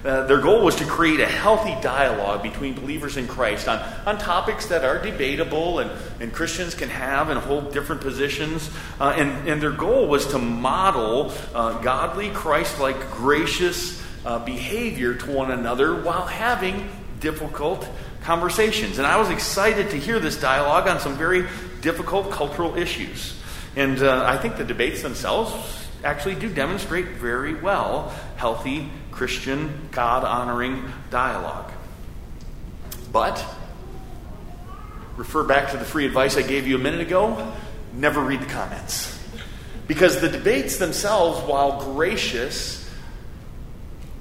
Uh, 0.08 0.26
their 0.26 0.40
goal 0.40 0.64
was 0.64 0.74
to 0.78 0.86
create 0.86 1.20
a 1.20 1.28
healthy 1.28 1.76
dialogue 1.82 2.42
between 2.42 2.74
believers 2.74 3.18
in 3.18 3.28
Christ 3.28 3.68
on, 3.68 3.80
on 4.06 4.18
topics 4.18 4.68
that 4.68 4.86
are 4.86 5.04
debatable 5.04 5.80
and, 5.80 5.92
and 6.22 6.32
Christians 6.32 6.76
can 6.76 6.88
have 6.88 7.30
and 7.30 7.38
hold 7.38 7.74
different 7.74 8.00
positions. 8.00 8.70
Uh, 9.02 9.14
and, 9.18 9.50
and 9.50 9.62
their 9.62 9.72
goal 9.72 10.08
was 10.08 10.26
to 10.28 10.38
model 10.38 11.34
uh, 11.54 11.82
godly, 11.82 12.30
Christ 12.30 12.80
like, 12.80 13.12
gracious 13.12 14.02
uh, 14.26 14.40
behavior 14.46 15.14
to 15.14 15.30
one 15.30 15.52
another 15.52 16.02
while 16.02 16.26
having 16.26 16.90
difficult 17.20 17.86
conversations. 18.24 19.00
And 19.00 19.08
I 19.08 19.18
was 19.18 19.30
excited 19.30 19.90
to 19.90 19.98
hear 19.98 20.20
this 20.22 20.40
dialogue 20.40 20.88
on 20.88 21.02
some 21.02 21.18
very 21.18 21.48
difficult 21.82 22.32
cultural 22.32 22.78
issues. 22.78 23.38
And 23.76 24.02
uh, 24.02 24.24
I 24.26 24.38
think 24.38 24.56
the 24.56 24.64
debates 24.64 25.02
themselves 25.02 25.54
actually 26.04 26.36
do 26.36 26.48
demonstrate 26.48 27.08
very 27.08 27.56
well 27.56 28.14
healthy 28.38 28.90
Christian, 29.18 29.90
God 29.92 30.24
honoring 30.24 30.86
dialogue. 31.10 31.72
But, 33.12 33.44
refer 35.16 35.44
back 35.44 35.72
to 35.72 35.78
the 35.78 35.86
free 35.86 36.06
advice 36.06 36.38
I 36.38 36.44
gave 36.44 36.68
you 36.68 36.76
a 36.76 36.80
minute 36.80 37.02
ago 37.02 37.54
never 37.94 38.22
read 38.22 38.42
the 38.42 38.46
comments. 38.46 39.14
Because 39.88 40.22
the 40.22 40.30
debates 40.30 40.78
themselves, 40.78 41.42
while 41.50 41.94
gracious, 41.94 42.90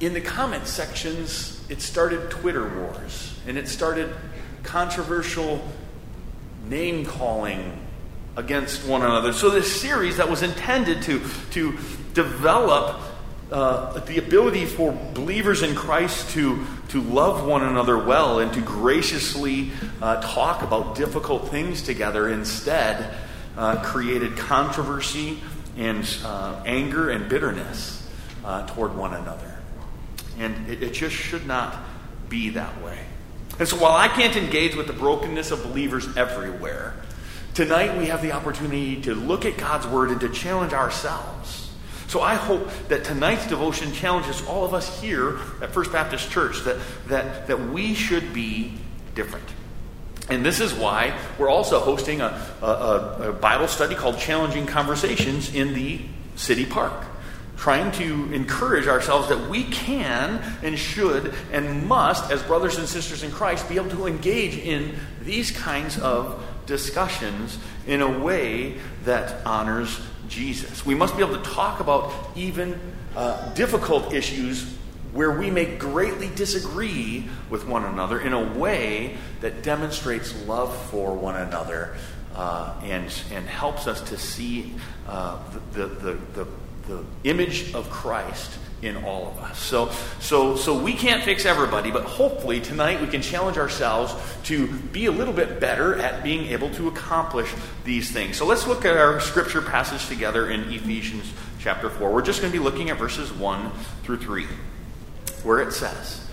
in 0.00 0.14
the 0.14 0.20
comment 0.20 0.66
sections, 0.66 1.64
it 1.68 1.82
started 1.82 2.30
Twitter 2.30 2.66
wars 2.66 3.38
and 3.46 3.58
it 3.58 3.68
started 3.68 4.14
controversial 4.62 5.66
name 6.68 7.04
calling 7.04 7.86
against 8.36 8.86
one 8.86 9.02
another. 9.02 9.32
So, 9.32 9.50
this 9.50 9.80
series 9.80 10.18
that 10.18 10.28
was 10.28 10.42
intended 10.42 11.02
to, 11.02 11.20
to 11.52 11.72
develop 12.14 13.00
uh, 13.50 14.00
the 14.00 14.18
ability 14.18 14.64
for 14.64 14.92
believers 15.14 15.62
in 15.62 15.74
Christ 15.74 16.30
to, 16.30 16.66
to 16.88 17.00
love 17.00 17.46
one 17.46 17.62
another 17.62 17.96
well 17.96 18.40
and 18.40 18.52
to 18.54 18.60
graciously 18.60 19.70
uh, 20.02 20.20
talk 20.20 20.62
about 20.62 20.96
difficult 20.96 21.48
things 21.48 21.82
together 21.82 22.28
instead 22.28 23.14
uh, 23.56 23.82
created 23.82 24.36
controversy 24.36 25.38
and 25.76 26.04
uh, 26.24 26.60
anger 26.66 27.10
and 27.10 27.28
bitterness 27.28 28.08
uh, 28.44 28.66
toward 28.66 28.96
one 28.96 29.14
another. 29.14 29.54
And 30.38 30.68
it, 30.68 30.82
it 30.82 30.92
just 30.92 31.14
should 31.14 31.46
not 31.46 31.76
be 32.28 32.50
that 32.50 32.82
way. 32.82 32.98
And 33.58 33.68
so 33.68 33.76
while 33.76 33.96
I 33.96 34.08
can't 34.08 34.36
engage 34.36 34.74
with 34.74 34.86
the 34.86 34.92
brokenness 34.92 35.50
of 35.50 35.62
believers 35.62 36.16
everywhere, 36.16 36.94
tonight 37.54 37.96
we 37.96 38.06
have 38.06 38.22
the 38.22 38.32
opportunity 38.32 39.00
to 39.02 39.14
look 39.14 39.44
at 39.44 39.56
God's 39.56 39.86
Word 39.86 40.10
and 40.10 40.20
to 40.20 40.28
challenge 40.28 40.72
ourselves 40.72 41.65
so 42.08 42.20
I 42.20 42.34
hope 42.34 42.68
that 42.88 43.04
tonight's 43.04 43.46
devotion 43.46 43.92
challenges 43.92 44.44
all 44.46 44.64
of 44.64 44.74
us 44.74 45.00
here 45.00 45.38
at 45.60 45.72
First 45.72 45.92
Baptist 45.92 46.30
Church 46.30 46.60
that, 46.64 46.76
that, 47.08 47.46
that 47.48 47.68
we 47.68 47.94
should 47.94 48.32
be 48.32 48.72
different. 49.14 49.48
And 50.28 50.44
this 50.44 50.60
is 50.60 50.74
why 50.74 51.18
we're 51.38 51.48
also 51.48 51.80
hosting 51.80 52.20
a, 52.20 52.40
a, 52.62 53.30
a 53.30 53.32
Bible 53.32 53.68
study 53.68 53.94
called 53.94 54.18
Challenging 54.18 54.66
Conversations 54.66 55.54
in 55.54 55.74
the 55.74 56.00
city 56.34 56.66
park 56.66 57.06
trying 57.56 57.90
to 57.90 58.32
encourage 58.32 58.86
ourselves 58.86 59.28
that 59.28 59.48
we 59.48 59.64
can 59.64 60.42
and 60.62 60.78
should 60.78 61.34
and 61.50 61.86
must, 61.86 62.30
as 62.30 62.42
brothers 62.42 62.76
and 62.76 62.86
sisters 62.86 63.22
in 63.22 63.30
Christ, 63.30 63.68
be 63.68 63.76
able 63.76 63.90
to 63.90 64.06
engage 64.06 64.56
in 64.58 64.94
these 65.22 65.50
kinds 65.50 65.98
of 65.98 66.42
discussions 66.66 67.58
in 67.86 68.02
a 68.02 68.18
way 68.18 68.76
that 69.04 69.44
honors 69.46 70.00
Jesus. 70.28 70.84
We 70.84 70.94
must 70.94 71.16
be 71.16 71.22
able 71.22 71.36
to 71.36 71.50
talk 71.50 71.80
about 71.80 72.12
even 72.34 72.78
uh, 73.14 73.52
difficult 73.54 74.12
issues 74.12 74.64
where 75.12 75.30
we 75.30 75.50
may 75.50 75.64
greatly 75.76 76.28
disagree 76.34 77.26
with 77.48 77.66
one 77.66 77.84
another 77.84 78.20
in 78.20 78.34
a 78.34 78.52
way 78.58 79.16
that 79.40 79.62
demonstrates 79.62 80.34
love 80.46 80.76
for 80.90 81.14
one 81.14 81.36
another 81.36 81.96
uh, 82.34 82.74
and, 82.82 83.10
and 83.32 83.46
helps 83.46 83.86
us 83.86 84.02
to 84.02 84.18
see 84.18 84.74
uh, 85.08 85.38
the, 85.72 85.86
the, 85.86 86.12
the, 86.34 86.46
the 86.86 87.04
image 87.24 87.74
of 87.74 87.90
Christ 87.90 88.58
in 88.82 88.96
all 89.04 89.28
of 89.28 89.38
us. 89.38 89.58
So, 89.58 89.90
so, 90.20 90.56
so 90.56 90.78
we 90.78 90.92
can't 90.92 91.22
fix 91.22 91.46
everybody, 91.46 91.90
but 91.90 92.04
hopefully 92.04 92.60
tonight 92.60 93.00
we 93.00 93.06
can 93.06 93.22
challenge 93.22 93.56
ourselves 93.56 94.14
to 94.44 94.68
be 94.68 95.06
a 95.06 95.10
little 95.10 95.32
bit 95.32 95.60
better 95.60 95.96
at 95.96 96.22
being 96.22 96.46
able 96.48 96.70
to 96.74 96.88
accomplish 96.88 97.52
these 97.84 98.10
things. 98.10 98.36
So 98.36 98.46
let's 98.46 98.66
look 98.66 98.84
at 98.84 98.96
our 98.96 99.20
scripture 99.20 99.62
passage 99.62 100.06
together 100.08 100.50
in 100.50 100.72
Ephesians 100.72 101.32
chapter 101.58 101.88
4. 101.88 102.12
We're 102.12 102.22
just 102.22 102.40
going 102.40 102.52
to 102.52 102.58
be 102.58 102.62
looking 102.62 102.90
at 102.90 102.98
verses 102.98 103.32
1 103.32 103.70
through 104.02 104.18
3, 104.18 104.46
where 105.42 105.60
it 105.60 105.72
says, 105.72 106.24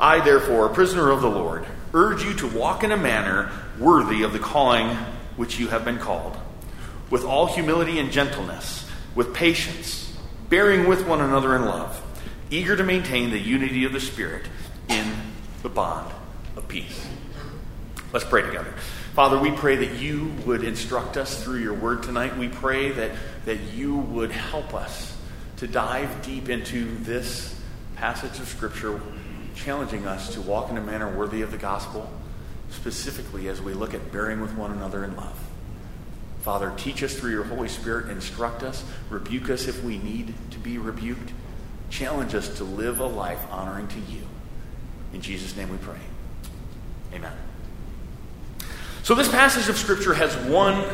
I, 0.00 0.20
therefore, 0.20 0.66
a 0.66 0.74
prisoner 0.74 1.10
of 1.10 1.20
the 1.22 1.30
Lord, 1.30 1.66
urge 1.92 2.22
you 2.24 2.34
to 2.34 2.48
walk 2.48 2.84
in 2.84 2.92
a 2.92 2.96
manner 2.96 3.50
worthy 3.78 4.22
of 4.22 4.32
the 4.32 4.38
calling 4.38 4.96
which 5.36 5.58
you 5.58 5.68
have 5.68 5.84
been 5.84 5.98
called, 5.98 6.36
with 7.10 7.24
all 7.24 7.46
humility 7.46 7.98
and 7.98 8.12
gentleness, 8.12 8.83
with 9.14 9.34
patience 9.34 10.16
bearing 10.48 10.86
with 10.86 11.06
one 11.06 11.20
another 11.20 11.56
in 11.56 11.64
love, 11.64 12.00
eager 12.50 12.76
to 12.76 12.84
maintain 12.84 13.30
the 13.30 13.38
unity 13.38 13.84
of 13.84 13.92
the 13.92 14.00
Spirit 14.00 14.46
in 14.88 15.12
the 15.62 15.68
bond 15.68 16.12
of 16.56 16.68
peace. 16.68 17.06
Let's 18.12 18.24
pray 18.24 18.42
together. 18.42 18.72
Father, 19.14 19.38
we 19.38 19.50
pray 19.52 19.76
that 19.76 19.98
you 19.98 20.32
would 20.44 20.64
instruct 20.64 21.16
us 21.16 21.42
through 21.42 21.60
your 21.60 21.74
word 21.74 22.02
tonight. 22.02 22.36
We 22.36 22.48
pray 22.48 22.90
that, 22.92 23.12
that 23.44 23.60
you 23.72 23.96
would 23.96 24.30
help 24.30 24.74
us 24.74 25.16
to 25.56 25.66
dive 25.66 26.22
deep 26.22 26.48
into 26.48 26.96
this 26.98 27.60
passage 27.96 28.40
of 28.40 28.48
Scripture, 28.48 29.00
challenging 29.54 30.06
us 30.06 30.34
to 30.34 30.40
walk 30.40 30.70
in 30.70 30.76
a 30.76 30.80
manner 30.80 31.16
worthy 31.16 31.42
of 31.42 31.50
the 31.50 31.58
gospel, 31.58 32.10
specifically 32.70 33.48
as 33.48 33.62
we 33.62 33.72
look 33.72 33.94
at 33.94 34.12
bearing 34.12 34.40
with 34.40 34.54
one 34.56 34.72
another 34.72 35.04
in 35.04 35.16
love. 35.16 35.38
Father, 36.44 36.74
teach 36.76 37.02
us 37.02 37.14
through 37.14 37.30
your 37.30 37.44
Holy 37.44 37.68
Spirit, 37.68 38.10
instruct 38.10 38.62
us, 38.62 38.84
rebuke 39.08 39.48
us 39.48 39.66
if 39.66 39.82
we 39.82 39.96
need 39.96 40.34
to 40.50 40.58
be 40.58 40.76
rebuked, 40.76 41.32
challenge 41.88 42.34
us 42.34 42.58
to 42.58 42.64
live 42.64 43.00
a 43.00 43.06
life 43.06 43.40
honoring 43.50 43.88
to 43.88 43.98
you. 44.12 44.20
In 45.14 45.22
Jesus' 45.22 45.56
name 45.56 45.70
we 45.70 45.78
pray. 45.78 45.96
Amen. 47.14 47.32
So, 49.04 49.14
this 49.14 49.30
passage 49.30 49.70
of 49.70 49.78
Scripture 49.78 50.12
has 50.12 50.36
one 50.46 50.84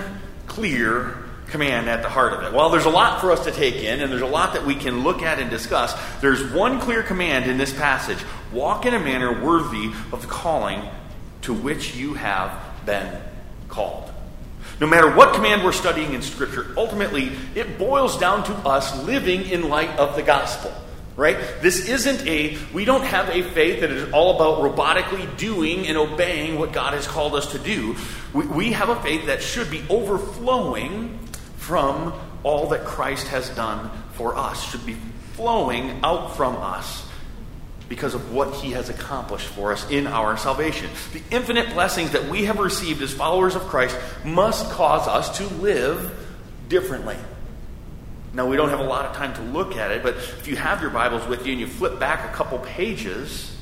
clear 0.46 1.16
command 1.48 1.88
at 1.88 2.02
the 2.02 2.08
heart 2.08 2.32
of 2.32 2.44
it. 2.44 2.52
While 2.52 2.70
there's 2.70 2.84
a 2.84 2.90
lot 2.90 3.20
for 3.20 3.32
us 3.32 3.42
to 3.42 3.50
take 3.50 3.74
in, 3.74 4.02
and 4.02 4.12
there's 4.12 4.22
a 4.22 4.26
lot 4.26 4.52
that 4.52 4.64
we 4.64 4.76
can 4.76 5.02
look 5.02 5.20
at 5.20 5.40
and 5.40 5.50
discuss, 5.50 6.00
there's 6.20 6.52
one 6.52 6.78
clear 6.78 7.02
command 7.02 7.50
in 7.50 7.58
this 7.58 7.72
passage 7.72 8.18
walk 8.52 8.86
in 8.86 8.94
a 8.94 9.00
manner 9.00 9.44
worthy 9.44 9.90
of 10.12 10.22
the 10.22 10.28
calling 10.28 10.88
to 11.42 11.52
which 11.52 11.96
you 11.96 12.14
have 12.14 12.56
been 12.86 13.20
called. 13.68 14.12
No 14.80 14.86
matter 14.86 15.14
what 15.14 15.34
command 15.34 15.62
we're 15.62 15.72
studying 15.72 16.14
in 16.14 16.22
Scripture, 16.22 16.66
ultimately 16.76 17.32
it 17.54 17.78
boils 17.78 18.18
down 18.18 18.44
to 18.44 18.54
us 18.66 19.04
living 19.04 19.42
in 19.42 19.68
light 19.68 19.90
of 19.98 20.16
the 20.16 20.22
gospel. 20.22 20.72
Right? 21.16 21.36
This 21.60 21.86
isn't 21.86 22.26
a, 22.26 22.56
we 22.72 22.86
don't 22.86 23.04
have 23.04 23.28
a 23.28 23.42
faith 23.42 23.80
that 23.80 23.90
is 23.90 24.10
all 24.10 24.36
about 24.36 24.62
robotically 24.62 25.36
doing 25.36 25.86
and 25.86 25.98
obeying 25.98 26.58
what 26.58 26.72
God 26.72 26.94
has 26.94 27.06
called 27.06 27.34
us 27.34 27.52
to 27.52 27.58
do. 27.58 27.94
We, 28.32 28.46
we 28.46 28.72
have 28.72 28.88
a 28.88 28.96
faith 29.02 29.26
that 29.26 29.42
should 29.42 29.70
be 29.70 29.84
overflowing 29.90 31.18
from 31.58 32.14
all 32.42 32.68
that 32.68 32.86
Christ 32.86 33.26
has 33.28 33.50
done 33.50 33.90
for 34.12 34.34
us, 34.34 34.70
should 34.70 34.86
be 34.86 34.96
flowing 35.34 36.00
out 36.02 36.36
from 36.36 36.56
us 36.56 37.06
because 37.90 38.14
of 38.14 38.32
what 38.32 38.54
he 38.54 38.70
has 38.70 38.88
accomplished 38.88 39.48
for 39.48 39.72
us 39.72 39.90
in 39.90 40.06
our 40.06 40.36
salvation. 40.36 40.88
The 41.12 41.22
infinite 41.32 41.74
blessings 41.74 42.12
that 42.12 42.28
we 42.28 42.44
have 42.44 42.60
received 42.60 43.02
as 43.02 43.12
followers 43.12 43.56
of 43.56 43.62
Christ 43.62 43.98
must 44.24 44.70
cause 44.70 45.08
us 45.08 45.38
to 45.38 45.46
live 45.54 46.16
differently. 46.68 47.16
Now, 48.32 48.46
we 48.46 48.56
don't 48.56 48.68
have 48.68 48.78
a 48.78 48.84
lot 48.84 49.06
of 49.06 49.16
time 49.16 49.34
to 49.34 49.42
look 49.42 49.76
at 49.76 49.90
it, 49.90 50.04
but 50.04 50.14
if 50.14 50.46
you 50.46 50.54
have 50.54 50.80
your 50.80 50.90
Bibles 50.90 51.26
with 51.26 51.44
you 51.44 51.50
and 51.50 51.60
you 51.60 51.66
flip 51.66 51.98
back 51.98 52.32
a 52.32 52.32
couple 52.32 52.60
pages, 52.60 53.52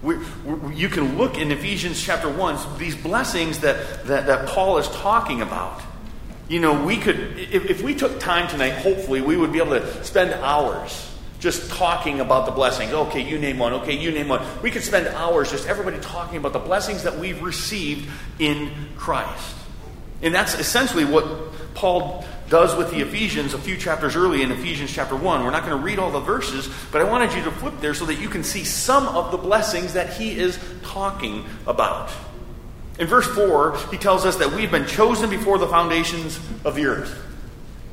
we, 0.00 0.16
we, 0.46 0.76
you 0.76 0.88
can 0.88 1.18
look 1.18 1.36
in 1.36 1.50
Ephesians 1.50 2.00
chapter 2.00 2.28
1, 2.28 2.78
these 2.78 2.94
blessings 2.94 3.58
that, 3.58 4.04
that, 4.04 4.26
that 4.26 4.48
Paul 4.48 4.78
is 4.78 4.86
talking 4.90 5.42
about. 5.42 5.82
You 6.48 6.60
know, 6.60 6.84
we 6.84 6.98
could, 6.98 7.18
if, 7.36 7.64
if 7.68 7.82
we 7.82 7.96
took 7.96 8.20
time 8.20 8.46
tonight, 8.46 8.74
hopefully, 8.74 9.20
we 9.20 9.36
would 9.36 9.52
be 9.52 9.58
able 9.58 9.72
to 9.72 10.04
spend 10.04 10.32
hours 10.34 11.11
just 11.42 11.72
talking 11.72 12.20
about 12.20 12.46
the 12.46 12.52
blessings. 12.52 12.92
Okay, 12.92 13.20
you 13.20 13.36
name 13.36 13.58
one. 13.58 13.72
Okay, 13.72 13.98
you 13.98 14.12
name 14.12 14.28
one. 14.28 14.46
We 14.62 14.70
could 14.70 14.84
spend 14.84 15.08
hours 15.08 15.50
just 15.50 15.66
everybody 15.66 15.98
talking 15.98 16.36
about 16.36 16.52
the 16.52 16.60
blessings 16.60 17.02
that 17.02 17.18
we've 17.18 17.42
received 17.42 18.08
in 18.38 18.70
Christ. 18.96 19.56
And 20.22 20.32
that's 20.32 20.54
essentially 20.54 21.04
what 21.04 21.74
Paul 21.74 22.24
does 22.48 22.76
with 22.76 22.92
the 22.92 23.00
Ephesians 23.00 23.54
a 23.54 23.58
few 23.58 23.76
chapters 23.76 24.14
early 24.14 24.42
in 24.42 24.52
Ephesians 24.52 24.92
chapter 24.92 25.16
1. 25.16 25.42
We're 25.42 25.50
not 25.50 25.64
going 25.66 25.76
to 25.76 25.84
read 25.84 25.98
all 25.98 26.12
the 26.12 26.20
verses, 26.20 26.70
but 26.92 27.00
I 27.00 27.04
wanted 27.10 27.32
you 27.32 27.42
to 27.42 27.50
flip 27.50 27.74
there 27.80 27.94
so 27.94 28.04
that 28.06 28.20
you 28.20 28.28
can 28.28 28.44
see 28.44 28.62
some 28.62 29.08
of 29.08 29.32
the 29.32 29.36
blessings 29.36 29.94
that 29.94 30.12
he 30.12 30.38
is 30.38 30.60
talking 30.84 31.44
about. 31.66 32.12
In 33.00 33.08
verse 33.08 33.26
4, 33.26 33.78
he 33.90 33.96
tells 33.96 34.24
us 34.24 34.36
that 34.36 34.52
we've 34.52 34.70
been 34.70 34.86
chosen 34.86 35.28
before 35.28 35.58
the 35.58 35.66
foundations 35.66 36.38
of 36.64 36.76
the 36.76 36.86
earth. 36.86 37.31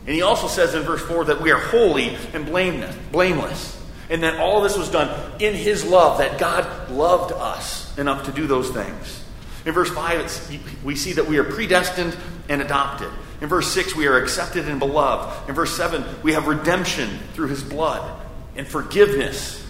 And 0.09 0.15
he 0.15 0.23
also 0.23 0.47
says 0.47 0.73
in 0.73 0.81
verse 0.81 1.03
4 1.03 1.25
that 1.25 1.39
we 1.39 1.51
are 1.51 1.59
holy 1.59 2.17
and 2.33 2.47
blameless. 2.47 3.79
And 4.09 4.23
that 4.23 4.39
all 4.39 4.61
this 4.61 4.75
was 4.75 4.89
done 4.89 5.31
in 5.39 5.53
his 5.53 5.85
love, 5.85 6.17
that 6.17 6.39
God 6.39 6.89
loved 6.89 7.31
us 7.31 7.95
enough 7.95 8.25
to 8.25 8.31
do 8.31 8.47
those 8.47 8.71
things. 8.71 9.23
In 9.67 9.73
verse 9.75 9.91
5, 9.91 10.83
we 10.83 10.95
see 10.95 11.13
that 11.13 11.27
we 11.27 11.37
are 11.37 11.43
predestined 11.43 12.17
and 12.49 12.59
adopted. 12.59 13.11
In 13.39 13.49
verse 13.49 13.71
6, 13.71 13.95
we 13.95 14.07
are 14.07 14.17
accepted 14.17 14.67
and 14.67 14.79
beloved. 14.79 15.47
In 15.47 15.53
verse 15.53 15.77
7, 15.77 16.03
we 16.23 16.33
have 16.33 16.47
redemption 16.47 17.19
through 17.35 17.49
his 17.49 17.61
blood 17.61 18.19
and 18.55 18.67
forgiveness 18.67 19.63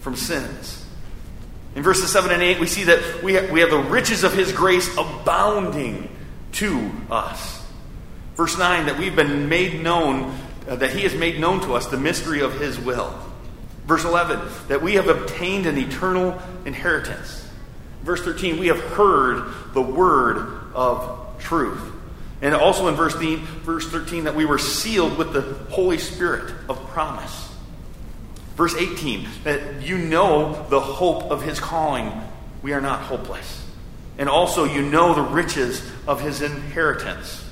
from 0.00 0.16
sins. 0.16 0.82
In 1.74 1.82
verses 1.82 2.10
7 2.10 2.30
and 2.30 2.40
8, 2.40 2.58
we 2.58 2.66
see 2.66 2.84
that 2.84 3.22
we 3.22 3.34
have, 3.34 3.50
we 3.50 3.60
have 3.60 3.70
the 3.70 3.76
riches 3.76 4.24
of 4.24 4.32
his 4.32 4.50
grace 4.50 4.90
abounding 4.96 6.08
to 6.52 6.90
us. 7.10 7.57
Verse 8.38 8.56
9, 8.56 8.86
that 8.86 8.96
we've 8.96 9.16
been 9.16 9.48
made 9.48 9.82
known, 9.82 10.32
uh, 10.68 10.76
that 10.76 10.92
He 10.92 11.02
has 11.02 11.12
made 11.12 11.40
known 11.40 11.60
to 11.62 11.74
us 11.74 11.88
the 11.88 11.96
mystery 11.96 12.40
of 12.40 12.60
His 12.60 12.78
will. 12.78 13.12
Verse 13.84 14.04
11, 14.04 14.38
that 14.68 14.80
we 14.80 14.94
have 14.94 15.08
obtained 15.08 15.66
an 15.66 15.76
eternal 15.76 16.40
inheritance. 16.64 17.44
Verse 18.04 18.22
13, 18.22 18.60
we 18.60 18.68
have 18.68 18.78
heard 18.78 19.52
the 19.74 19.82
word 19.82 20.70
of 20.72 21.36
truth. 21.40 21.82
And 22.40 22.54
also 22.54 22.86
in 22.86 22.94
verse, 22.94 23.14
13, 23.14 23.38
verse 23.38 23.88
13, 23.88 24.22
that 24.22 24.36
we 24.36 24.44
were 24.44 24.58
sealed 24.58 25.18
with 25.18 25.32
the 25.32 25.42
Holy 25.74 25.98
Spirit 25.98 26.54
of 26.68 26.78
promise. 26.90 27.52
Verse 28.54 28.76
18, 28.76 29.26
that 29.42 29.82
you 29.82 29.98
know 29.98 30.64
the 30.68 30.78
hope 30.78 31.24
of 31.32 31.42
his 31.42 31.58
calling. 31.58 32.12
We 32.62 32.72
are 32.72 32.80
not 32.80 33.00
hopeless. 33.00 33.66
And 34.16 34.28
also, 34.28 34.62
you 34.62 34.82
know 34.82 35.12
the 35.12 35.22
riches 35.22 35.82
of 36.06 36.20
his 36.20 36.40
inheritance 36.40 37.46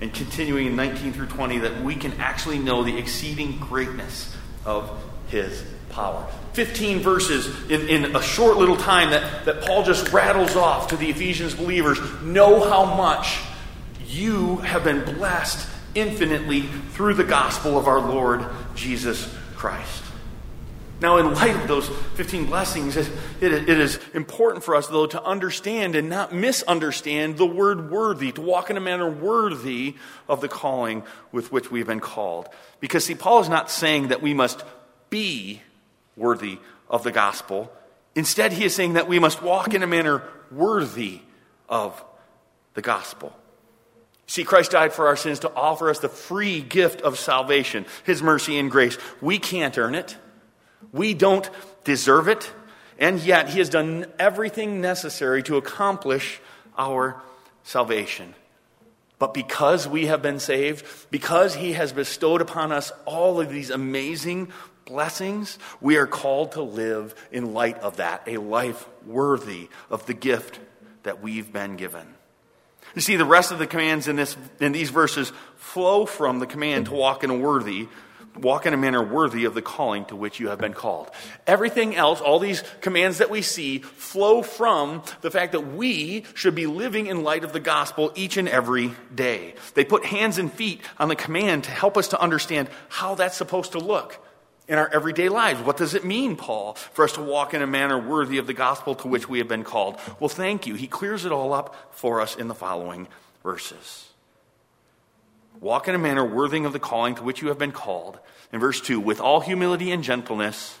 and 0.00 0.12
continuing 0.12 0.66
in 0.66 0.76
19 0.76 1.12
through 1.12 1.26
20 1.26 1.58
that 1.58 1.82
we 1.82 1.94
can 1.94 2.12
actually 2.14 2.58
know 2.58 2.84
the 2.84 2.96
exceeding 2.96 3.58
greatness 3.58 4.34
of 4.64 4.90
his 5.28 5.64
power. 5.90 6.26
15 6.52 7.00
verses 7.00 7.70
in, 7.70 7.88
in 7.88 8.16
a 8.16 8.22
short 8.22 8.56
little 8.56 8.76
time 8.76 9.10
that, 9.10 9.44
that 9.44 9.62
Paul 9.62 9.82
just 9.82 10.12
rattles 10.12 10.56
off 10.56 10.88
to 10.88 10.96
the 10.96 11.10
Ephesians 11.10 11.54
believers. 11.54 11.98
Know 12.22 12.68
how 12.68 12.84
much 12.94 13.38
you 14.06 14.56
have 14.56 14.84
been 14.84 15.04
blessed 15.04 15.68
infinitely 15.94 16.62
through 16.92 17.14
the 17.14 17.24
gospel 17.24 17.78
of 17.78 17.86
our 17.88 18.00
Lord 18.00 18.44
Jesus 18.74 19.34
Christ. 19.56 20.04
Now, 21.00 21.18
in 21.18 21.32
light 21.32 21.54
of 21.54 21.68
those 21.68 21.88
15 21.88 22.46
blessings, 22.46 22.96
it, 22.96 23.08
is 23.40 24.00
important 24.14 24.64
for 24.64 24.74
us, 24.74 24.88
though, 24.88 25.06
to 25.06 25.22
understand 25.22 25.94
and 25.94 26.08
not 26.08 26.34
misunderstand 26.34 27.38
the 27.38 27.46
word 27.46 27.88
worthy, 27.90 28.32
to 28.32 28.40
walk 28.40 28.68
in 28.68 28.76
a 28.76 28.80
manner 28.80 29.08
worthy 29.08 29.94
of 30.28 30.40
the 30.40 30.48
calling 30.48 31.04
with 31.30 31.52
which 31.52 31.70
we've 31.70 31.86
been 31.86 32.00
called. 32.00 32.48
Because, 32.80 33.04
see, 33.04 33.14
Paul 33.14 33.40
is 33.40 33.48
not 33.48 33.70
saying 33.70 34.08
that 34.08 34.22
we 34.22 34.34
must 34.34 34.64
be 35.08 35.62
worthy 36.16 36.58
of 36.90 37.04
the 37.04 37.12
gospel. 37.12 37.72
Instead, 38.16 38.52
he 38.52 38.64
is 38.64 38.74
saying 38.74 38.94
that 38.94 39.06
we 39.06 39.20
must 39.20 39.40
walk 39.40 39.74
in 39.74 39.84
a 39.84 39.86
manner 39.86 40.24
worthy 40.50 41.20
of 41.68 42.04
the 42.74 42.82
gospel. 42.82 43.36
See, 44.26 44.42
Christ 44.42 44.72
died 44.72 44.92
for 44.92 45.06
our 45.06 45.16
sins 45.16 45.38
to 45.40 45.54
offer 45.54 45.90
us 45.90 46.00
the 46.00 46.08
free 46.08 46.60
gift 46.60 47.02
of 47.02 47.20
salvation, 47.20 47.86
his 48.02 48.20
mercy 48.20 48.58
and 48.58 48.68
grace. 48.68 48.98
We 49.20 49.38
can't 49.38 49.78
earn 49.78 49.94
it. 49.94 50.16
We 50.92 51.14
don't 51.14 51.48
deserve 51.84 52.28
it, 52.28 52.50
and 52.98 53.20
yet 53.20 53.48
He 53.48 53.58
has 53.58 53.68
done 53.68 54.06
everything 54.18 54.80
necessary 54.80 55.42
to 55.44 55.56
accomplish 55.56 56.40
our 56.76 57.20
salvation. 57.62 58.34
But 59.18 59.34
because 59.34 59.88
we 59.88 60.06
have 60.06 60.22
been 60.22 60.38
saved, 60.38 60.86
because 61.10 61.54
He 61.54 61.72
has 61.72 61.92
bestowed 61.92 62.40
upon 62.40 62.72
us 62.72 62.92
all 63.04 63.40
of 63.40 63.50
these 63.50 63.70
amazing 63.70 64.52
blessings, 64.86 65.58
we 65.80 65.96
are 65.96 66.06
called 66.06 66.52
to 66.52 66.62
live 66.62 67.14
in 67.30 67.52
light 67.52 67.78
of 67.78 67.96
that, 67.96 68.22
a 68.26 68.38
life 68.38 68.88
worthy 69.06 69.68
of 69.90 70.06
the 70.06 70.14
gift 70.14 70.60
that 71.02 71.20
we've 71.20 71.52
been 71.52 71.76
given. 71.76 72.06
You 72.94 73.02
see, 73.02 73.16
the 73.16 73.24
rest 73.24 73.52
of 73.52 73.58
the 73.58 73.66
commands 73.66 74.08
in, 74.08 74.16
this, 74.16 74.36
in 74.60 74.72
these 74.72 74.90
verses 74.90 75.32
flow 75.56 76.06
from 76.06 76.38
the 76.38 76.46
command 76.46 76.86
to 76.86 76.94
walk 76.94 77.22
in 77.22 77.30
a 77.30 77.36
worthy 77.36 77.88
walk 78.40 78.66
in 78.66 78.74
a 78.74 78.76
manner 78.76 79.02
worthy 79.02 79.44
of 79.44 79.54
the 79.54 79.62
calling 79.62 80.04
to 80.06 80.16
which 80.16 80.40
you 80.40 80.48
have 80.48 80.58
been 80.58 80.74
called. 80.74 81.10
Everything 81.46 81.96
else, 81.96 82.20
all 82.20 82.38
these 82.38 82.62
commands 82.80 83.18
that 83.18 83.30
we 83.30 83.42
see, 83.42 83.78
flow 83.78 84.42
from 84.42 85.02
the 85.20 85.30
fact 85.30 85.52
that 85.52 85.74
we 85.74 86.24
should 86.34 86.54
be 86.54 86.66
living 86.66 87.06
in 87.06 87.22
light 87.22 87.44
of 87.44 87.52
the 87.52 87.60
gospel 87.60 88.12
each 88.14 88.36
and 88.36 88.48
every 88.48 88.92
day. 89.14 89.54
They 89.74 89.84
put 89.84 90.04
hands 90.04 90.38
and 90.38 90.52
feet 90.52 90.80
on 90.98 91.08
the 91.08 91.16
command 91.16 91.64
to 91.64 91.70
help 91.70 91.96
us 91.96 92.08
to 92.08 92.20
understand 92.20 92.68
how 92.88 93.14
that's 93.14 93.36
supposed 93.36 93.72
to 93.72 93.78
look 93.78 94.24
in 94.68 94.78
our 94.78 94.88
everyday 94.92 95.28
lives. 95.28 95.60
What 95.62 95.78
does 95.78 95.94
it 95.94 96.04
mean, 96.04 96.36
Paul, 96.36 96.74
for 96.74 97.04
us 97.04 97.12
to 97.12 97.22
walk 97.22 97.54
in 97.54 97.62
a 97.62 97.66
manner 97.66 97.98
worthy 97.98 98.38
of 98.38 98.46
the 98.46 98.54
gospel 98.54 98.94
to 98.96 99.08
which 99.08 99.28
we 99.28 99.38
have 99.38 99.48
been 99.48 99.64
called? 99.64 99.98
Well, 100.20 100.28
thank 100.28 100.66
you. 100.66 100.74
He 100.74 100.86
clears 100.86 101.24
it 101.24 101.32
all 101.32 101.52
up 101.52 101.74
for 101.94 102.20
us 102.20 102.36
in 102.36 102.48
the 102.48 102.54
following 102.54 103.08
verses. 103.42 104.07
Walk 105.60 105.88
in 105.88 105.94
a 105.94 105.98
manner 105.98 106.24
worthy 106.24 106.64
of 106.64 106.72
the 106.72 106.78
calling 106.78 107.14
to 107.16 107.22
which 107.22 107.42
you 107.42 107.48
have 107.48 107.58
been 107.58 107.72
called. 107.72 108.18
In 108.52 108.60
verse 108.60 108.80
2, 108.80 109.00
with 109.00 109.20
all 109.20 109.40
humility 109.40 109.90
and 109.90 110.02
gentleness, 110.02 110.78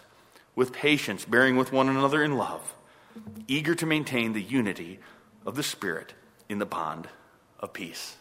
with 0.54 0.72
patience, 0.72 1.24
bearing 1.24 1.56
with 1.56 1.72
one 1.72 1.88
another 1.88 2.22
in 2.22 2.36
love, 2.36 2.74
eager 3.46 3.74
to 3.74 3.86
maintain 3.86 4.32
the 4.32 4.42
unity 4.42 4.98
of 5.44 5.56
the 5.56 5.62
Spirit 5.62 6.14
in 6.48 6.58
the 6.58 6.66
bond 6.66 7.08
of 7.60 7.72
peace. 7.72 8.16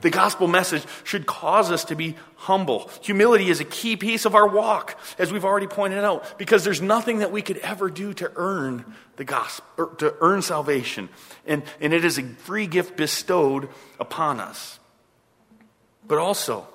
The 0.00 0.10
gospel 0.10 0.46
message 0.48 0.84
should 1.04 1.26
cause 1.26 1.70
us 1.70 1.84
to 1.86 1.96
be 1.96 2.16
humble. 2.36 2.90
Humility 3.02 3.50
is 3.50 3.60
a 3.60 3.64
key 3.64 3.96
piece 3.96 4.24
of 4.24 4.34
our 4.34 4.46
walk, 4.46 4.98
as 5.18 5.32
we've 5.32 5.44
already 5.44 5.66
pointed 5.66 6.04
out, 6.04 6.38
because 6.38 6.64
there's 6.64 6.80
nothing 6.80 7.18
that 7.18 7.32
we 7.32 7.42
could 7.42 7.58
ever 7.58 7.90
do 7.90 8.14
to 8.14 8.32
earn 8.36 8.94
the 9.16 9.24
gospel, 9.24 9.88
to 9.98 10.14
earn 10.20 10.40
salvation. 10.40 11.08
And, 11.46 11.62
and 11.80 11.92
it 11.92 12.04
is 12.04 12.18
a 12.18 12.22
free 12.22 12.66
gift 12.66 12.96
bestowed 12.96 13.68
upon 13.98 14.40
us. 14.40 14.78
But 16.06 16.18
also, 16.18 16.66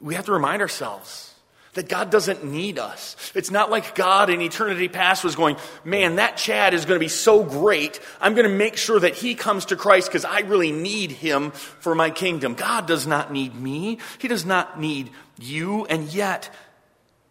we 0.00 0.14
have 0.14 0.26
to 0.26 0.32
remind 0.32 0.62
ourselves 0.62 1.34
that 1.74 1.88
God 1.88 2.10
doesn't 2.10 2.44
need 2.44 2.78
us. 2.78 3.16
It's 3.34 3.50
not 3.50 3.70
like 3.70 3.94
God 3.94 4.28
in 4.28 4.42
eternity 4.42 4.88
past 4.88 5.24
was 5.24 5.36
going, 5.36 5.56
man, 5.84 6.16
that 6.16 6.36
Chad 6.36 6.74
is 6.74 6.84
going 6.84 6.96
to 6.96 7.04
be 7.04 7.08
so 7.08 7.42
great. 7.42 7.98
I'm 8.20 8.34
going 8.34 8.48
to 8.48 8.54
make 8.54 8.76
sure 8.76 9.00
that 9.00 9.14
he 9.14 9.34
comes 9.34 9.66
to 9.66 9.76
Christ 9.76 10.08
because 10.08 10.26
I 10.26 10.40
really 10.40 10.70
need 10.70 11.12
him 11.12 11.50
for 11.50 11.94
my 11.94 12.10
kingdom. 12.10 12.54
God 12.54 12.86
does 12.86 13.06
not 13.06 13.32
need 13.32 13.54
me. 13.54 13.98
He 14.18 14.28
does 14.28 14.44
not 14.44 14.78
need 14.78 15.10
you. 15.38 15.86
And 15.86 16.12
yet, 16.12 16.54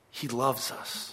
he 0.10 0.28
loves 0.28 0.72
us. 0.72 1.11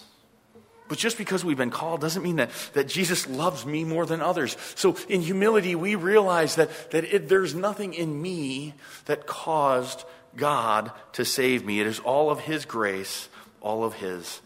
But 0.89 0.97
just 0.97 1.19
because 1.19 1.45
we've 1.45 1.55
been 1.55 1.69
called 1.69 2.01
doesn't 2.01 2.23
mean 2.23 2.37
that, 2.37 2.49
that 2.73 2.87
Jesus 2.87 3.29
loves 3.29 3.63
me 3.63 3.83
more 3.83 4.07
than 4.07 4.21
others. 4.21 4.57
So 4.75 4.97
in 5.07 5.21
humility, 5.21 5.75
we 5.75 5.93
realize 5.93 6.55
that, 6.55 6.91
that 6.91 7.05
it, 7.05 7.29
there's 7.29 7.53
nothing 7.53 7.93
in 7.93 8.19
me 8.19 8.73
that 9.05 9.27
caused 9.27 10.03
God 10.35 10.91
to 11.13 11.23
save 11.23 11.63
me. 11.63 11.79
It 11.79 11.85
is 11.85 11.99
all 11.99 12.31
of 12.31 12.39
His 12.39 12.65
grace, 12.65 13.29
all 13.61 13.83
of 13.83 13.93
His 13.93 14.41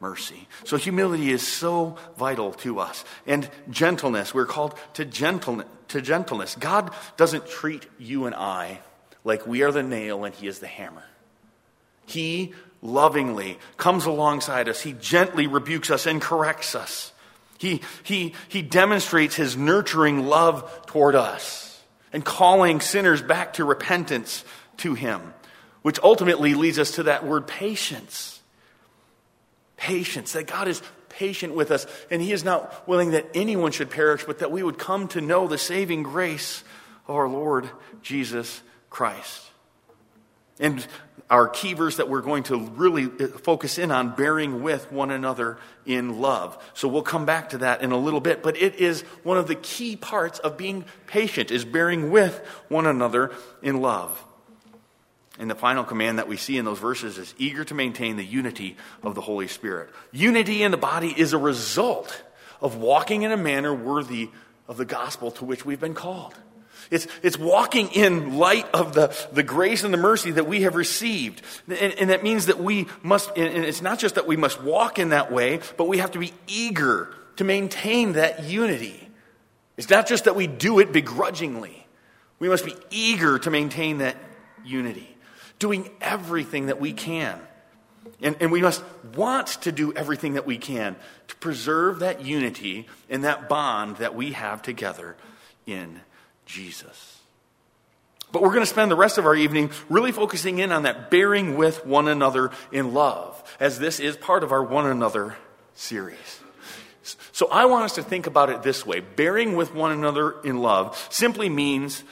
mercy. 0.00 0.48
So 0.64 0.78
humility 0.78 1.30
is 1.30 1.46
so 1.46 1.98
vital 2.16 2.54
to 2.54 2.80
us. 2.80 3.04
And 3.26 3.48
gentleness, 3.70 4.32
we're 4.32 4.46
called 4.46 4.74
to 4.94 5.04
gentleness. 5.04 5.68
To 5.88 6.00
gentleness. 6.00 6.56
God 6.58 6.90
doesn't 7.18 7.46
treat 7.48 7.86
you 7.98 8.24
and 8.24 8.34
I 8.34 8.80
like 9.24 9.46
we 9.46 9.62
are 9.62 9.70
the 9.70 9.82
nail 9.82 10.24
and 10.24 10.34
He 10.34 10.46
is 10.46 10.58
the 10.58 10.66
hammer. 10.66 11.04
He 12.06 12.54
lovingly 12.82 13.58
comes 13.76 14.04
alongside 14.04 14.68
us. 14.68 14.80
He 14.80 14.92
gently 14.92 15.46
rebukes 15.46 15.90
us 15.90 16.06
and 16.06 16.20
corrects 16.20 16.74
us. 16.74 17.12
He, 17.58 17.80
he, 18.02 18.34
he 18.48 18.60
demonstrates 18.60 19.36
his 19.36 19.56
nurturing 19.56 20.26
love 20.26 20.86
toward 20.86 21.14
us 21.14 21.80
and 22.12 22.24
calling 22.24 22.80
sinners 22.80 23.22
back 23.22 23.54
to 23.54 23.64
repentance 23.64 24.44
to 24.78 24.94
him, 24.94 25.32
which 25.82 26.00
ultimately 26.02 26.54
leads 26.54 26.78
us 26.78 26.92
to 26.92 27.04
that 27.04 27.24
word 27.24 27.46
patience. 27.46 28.40
Patience, 29.76 30.32
that 30.32 30.46
God 30.46 30.68
is 30.68 30.82
patient 31.08 31.54
with 31.54 31.70
us, 31.70 31.86
and 32.10 32.20
He 32.20 32.32
is 32.32 32.44
not 32.44 32.86
willing 32.88 33.12
that 33.12 33.26
anyone 33.34 33.72
should 33.72 33.90
perish, 33.90 34.24
but 34.24 34.38
that 34.40 34.50
we 34.50 34.62
would 34.62 34.78
come 34.78 35.08
to 35.08 35.20
know 35.20 35.46
the 35.46 35.58
saving 35.58 36.02
grace 36.02 36.64
of 37.06 37.14
our 37.14 37.28
Lord 37.28 37.68
Jesus 38.02 38.62
Christ. 38.90 39.51
And 40.60 40.86
our 41.30 41.48
key 41.48 41.72
verse 41.72 41.96
that 41.96 42.08
we're 42.08 42.20
going 42.20 42.42
to 42.44 42.58
really 42.58 43.04
uh, 43.04 43.28
focus 43.38 43.78
in 43.78 43.90
on 43.90 44.14
bearing 44.14 44.62
with 44.62 44.92
one 44.92 45.10
another 45.10 45.58
in 45.86 46.20
love. 46.20 46.62
So 46.74 46.88
we'll 46.88 47.02
come 47.02 47.24
back 47.24 47.50
to 47.50 47.58
that 47.58 47.82
in 47.82 47.90
a 47.90 47.96
little 47.96 48.20
bit, 48.20 48.42
but 48.42 48.60
it 48.60 48.76
is 48.76 49.00
one 49.22 49.38
of 49.38 49.48
the 49.48 49.54
key 49.54 49.96
parts 49.96 50.38
of 50.40 50.56
being 50.58 50.84
patient 51.06 51.50
is 51.50 51.64
bearing 51.64 52.10
with 52.10 52.38
one 52.68 52.86
another 52.86 53.32
in 53.62 53.80
love. 53.80 54.22
And 55.38 55.50
the 55.50 55.54
final 55.54 55.84
command 55.84 56.18
that 56.18 56.28
we 56.28 56.36
see 56.36 56.58
in 56.58 56.66
those 56.66 56.78
verses 56.78 57.16
is 57.16 57.34
eager 57.38 57.64
to 57.64 57.74
maintain 57.74 58.16
the 58.16 58.24
unity 58.24 58.76
of 59.02 59.14
the 59.14 59.22
Holy 59.22 59.48
Spirit. 59.48 59.88
Unity 60.12 60.62
in 60.62 60.70
the 60.70 60.76
body 60.76 61.14
is 61.16 61.32
a 61.32 61.38
result 61.38 62.22
of 62.60 62.76
walking 62.76 63.22
in 63.22 63.32
a 63.32 63.36
manner 63.36 63.74
worthy 63.74 64.28
of 64.68 64.76
the 64.76 64.84
gospel 64.84 65.30
to 65.32 65.46
which 65.46 65.64
we've 65.64 65.80
been 65.80 65.94
called. 65.94 66.34
It's, 66.92 67.08
it's 67.22 67.38
walking 67.38 67.88
in 67.88 68.36
light 68.36 68.66
of 68.74 68.92
the, 68.92 69.16
the 69.32 69.42
grace 69.42 69.82
and 69.82 69.92
the 69.94 69.98
mercy 69.98 70.30
that 70.32 70.46
we 70.46 70.62
have 70.62 70.74
received. 70.74 71.40
And, 71.66 71.94
and 71.94 72.10
that 72.10 72.22
means 72.22 72.46
that 72.46 72.60
we 72.60 72.86
must, 73.02 73.30
and 73.36 73.64
it's 73.64 73.80
not 73.80 73.98
just 73.98 74.16
that 74.16 74.26
we 74.26 74.36
must 74.36 74.62
walk 74.62 74.98
in 74.98 75.08
that 75.08 75.32
way, 75.32 75.60
but 75.78 75.88
we 75.88 75.98
have 75.98 76.10
to 76.12 76.18
be 76.18 76.34
eager 76.46 77.14
to 77.36 77.44
maintain 77.44 78.12
that 78.12 78.44
unity. 78.44 79.08
It's 79.78 79.88
not 79.88 80.06
just 80.06 80.24
that 80.24 80.36
we 80.36 80.46
do 80.46 80.80
it 80.80 80.92
begrudgingly. 80.92 81.86
We 82.38 82.50
must 82.50 82.66
be 82.66 82.76
eager 82.90 83.38
to 83.38 83.50
maintain 83.50 83.98
that 83.98 84.16
unity 84.62 85.08
doing 85.58 85.88
everything 86.00 86.66
that 86.66 86.80
we 86.80 86.92
can. 86.92 87.40
And, 88.20 88.36
and, 88.40 88.50
we 88.50 88.60
must 88.60 88.82
want 89.14 89.46
to 89.62 89.70
do 89.70 89.92
everything 89.92 90.34
that 90.34 90.44
we 90.44 90.58
can 90.58 90.96
to 91.28 91.36
preserve 91.36 92.00
that 92.00 92.24
unity 92.24 92.88
and 93.08 93.22
that 93.22 93.48
bond 93.48 93.98
that 93.98 94.16
we 94.16 94.32
have 94.32 94.60
together 94.60 95.16
in 95.66 96.00
Jesus. 96.46 97.20
But 98.32 98.40
we're 98.40 98.48
going 98.48 98.60
to 98.60 98.66
spend 98.66 98.90
the 98.90 98.96
rest 98.96 99.18
of 99.18 99.26
our 99.26 99.34
evening 99.34 99.70
really 99.90 100.10
focusing 100.10 100.58
in 100.58 100.72
on 100.72 100.84
that 100.84 101.10
bearing 101.10 101.56
with 101.56 101.84
one 101.84 102.08
another 102.08 102.50
in 102.72 102.94
love, 102.94 103.42
as 103.60 103.78
this 103.78 104.00
is 104.00 104.16
part 104.16 104.42
of 104.42 104.52
our 104.52 104.62
one 104.62 104.86
another 104.86 105.36
series. 105.74 106.40
So 107.32 107.48
I 107.50 107.66
want 107.66 107.84
us 107.84 107.94
to 107.96 108.02
think 108.02 108.26
about 108.26 108.48
it 108.48 108.62
this 108.62 108.86
way 108.86 109.00
bearing 109.00 109.56
with 109.56 109.74
one 109.74 109.92
another 109.92 110.40
in 110.42 110.58
love 110.58 110.96
simply 111.10 111.48
means 111.48 112.04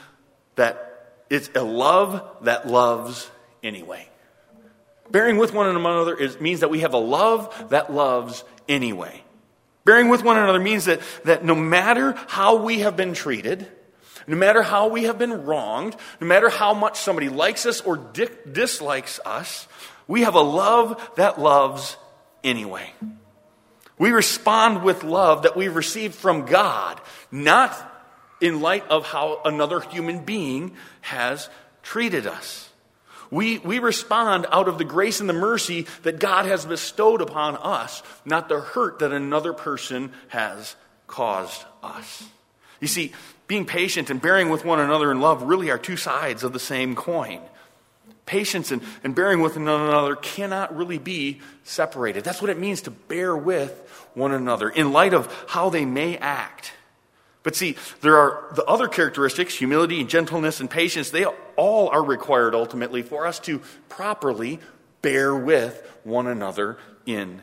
that 0.56 1.14
it's 1.30 1.48
a 1.54 1.62
love 1.62 2.38
that 2.42 2.68
loves 2.68 3.30
anyway. 3.62 4.08
Bearing 5.10 5.38
with 5.38 5.54
one 5.54 5.68
another 5.68 6.16
is, 6.16 6.40
means 6.40 6.60
that 6.60 6.70
we 6.70 6.80
have 6.80 6.92
a 6.92 6.98
love 6.98 7.70
that 7.70 7.92
loves 7.92 8.44
anyway. 8.68 9.22
Bearing 9.84 10.08
with 10.08 10.22
one 10.22 10.36
another 10.36 10.60
means 10.60 10.84
that, 10.84 11.00
that 11.24 11.44
no 11.44 11.54
matter 11.54 12.12
how 12.28 12.56
we 12.56 12.80
have 12.80 12.96
been 12.96 13.14
treated, 13.14 13.66
no 14.30 14.36
matter 14.36 14.62
how 14.62 14.86
we 14.86 15.04
have 15.04 15.18
been 15.18 15.44
wronged, 15.44 15.96
no 16.20 16.26
matter 16.28 16.48
how 16.48 16.72
much 16.72 17.00
somebody 17.00 17.28
likes 17.28 17.66
us 17.66 17.80
or 17.80 17.96
di- 17.96 18.28
dislikes 18.50 19.18
us, 19.26 19.66
we 20.06 20.22
have 20.22 20.36
a 20.36 20.40
love 20.40 21.10
that 21.16 21.40
loves 21.40 21.96
anyway. 22.44 22.92
We 23.98 24.12
respond 24.12 24.84
with 24.84 25.02
love 25.02 25.42
that 25.42 25.56
we've 25.56 25.74
received 25.74 26.14
from 26.14 26.46
God, 26.46 27.00
not 27.32 27.74
in 28.40 28.60
light 28.60 28.86
of 28.88 29.04
how 29.04 29.40
another 29.44 29.80
human 29.80 30.24
being 30.24 30.76
has 31.00 31.48
treated 31.82 32.28
us. 32.28 32.70
We, 33.32 33.58
we 33.58 33.80
respond 33.80 34.46
out 34.52 34.68
of 34.68 34.78
the 34.78 34.84
grace 34.84 35.18
and 35.18 35.28
the 35.28 35.32
mercy 35.34 35.88
that 36.04 36.20
God 36.20 36.46
has 36.46 36.64
bestowed 36.64 37.20
upon 37.20 37.56
us, 37.56 38.00
not 38.24 38.48
the 38.48 38.60
hurt 38.60 39.00
that 39.00 39.12
another 39.12 39.52
person 39.52 40.12
has 40.28 40.76
caused 41.08 41.64
us. 41.82 42.22
You 42.80 42.86
see, 42.88 43.12
being 43.50 43.66
patient 43.66 44.10
and 44.10 44.22
bearing 44.22 44.48
with 44.48 44.64
one 44.64 44.78
another 44.78 45.10
in 45.10 45.20
love 45.20 45.42
really 45.42 45.70
are 45.70 45.76
two 45.76 45.96
sides 45.96 46.44
of 46.44 46.52
the 46.52 46.60
same 46.60 46.94
coin. 46.94 47.40
Patience 48.24 48.70
and, 48.70 48.80
and 49.02 49.12
bearing 49.12 49.40
with 49.40 49.56
one 49.56 49.66
another 49.66 50.14
cannot 50.14 50.76
really 50.76 50.98
be 50.98 51.40
separated. 51.64 52.22
That's 52.22 52.40
what 52.40 52.48
it 52.48 52.60
means 52.60 52.82
to 52.82 52.92
bear 52.92 53.36
with 53.36 54.08
one 54.14 54.30
another 54.30 54.68
in 54.68 54.92
light 54.92 55.14
of 55.14 55.26
how 55.48 55.68
they 55.68 55.84
may 55.84 56.16
act. 56.16 56.70
But 57.42 57.56
see, 57.56 57.74
there 58.02 58.18
are 58.18 58.52
the 58.54 58.64
other 58.66 58.86
characteristics, 58.86 59.56
humility 59.56 59.98
and 59.98 60.08
gentleness 60.08 60.60
and 60.60 60.70
patience, 60.70 61.10
they 61.10 61.24
all 61.24 61.88
are 61.88 62.04
required 62.04 62.54
ultimately 62.54 63.02
for 63.02 63.26
us 63.26 63.40
to 63.40 63.60
properly 63.88 64.60
bear 65.02 65.34
with 65.34 65.84
one 66.04 66.28
another 66.28 66.78
in 67.04 67.42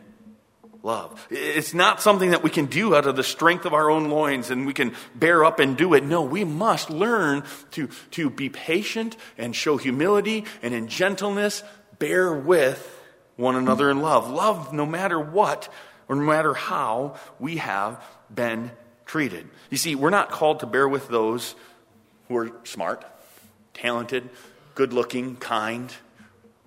love. 0.83 1.27
It's 1.29 1.73
not 1.73 2.01
something 2.01 2.31
that 2.31 2.43
we 2.43 2.49
can 2.49 2.65
do 2.65 2.95
out 2.95 3.05
of 3.05 3.15
the 3.15 3.23
strength 3.23 3.65
of 3.65 3.73
our 3.73 3.89
own 3.89 4.09
loins 4.09 4.49
and 4.49 4.65
we 4.65 4.73
can 4.73 4.93
bear 5.15 5.43
up 5.43 5.59
and 5.59 5.77
do 5.77 5.93
it. 5.93 6.03
No, 6.03 6.21
we 6.21 6.43
must 6.43 6.89
learn 6.89 7.43
to, 7.71 7.87
to 8.11 8.29
be 8.29 8.49
patient 8.49 9.17
and 9.37 9.55
show 9.55 9.77
humility 9.77 10.45
and 10.61 10.73
in 10.73 10.87
gentleness 10.87 11.63
bear 11.99 12.33
with 12.33 12.93
one 13.35 13.55
another 13.55 13.89
in 13.89 14.01
love. 14.01 14.29
Love 14.29 14.73
no 14.73 14.85
matter 14.85 15.19
what 15.19 15.69
or 16.07 16.15
no 16.15 16.23
matter 16.23 16.53
how 16.53 17.15
we 17.39 17.57
have 17.57 18.03
been 18.33 18.71
treated. 19.05 19.47
You 19.69 19.77
see, 19.77 19.95
we're 19.95 20.09
not 20.09 20.29
called 20.29 20.61
to 20.61 20.65
bear 20.65 20.87
with 20.87 21.07
those 21.07 21.55
who 22.27 22.37
are 22.37 22.51
smart, 22.63 23.05
talented, 23.73 24.29
good 24.75 24.93
looking, 24.93 25.35
kind. 25.37 25.91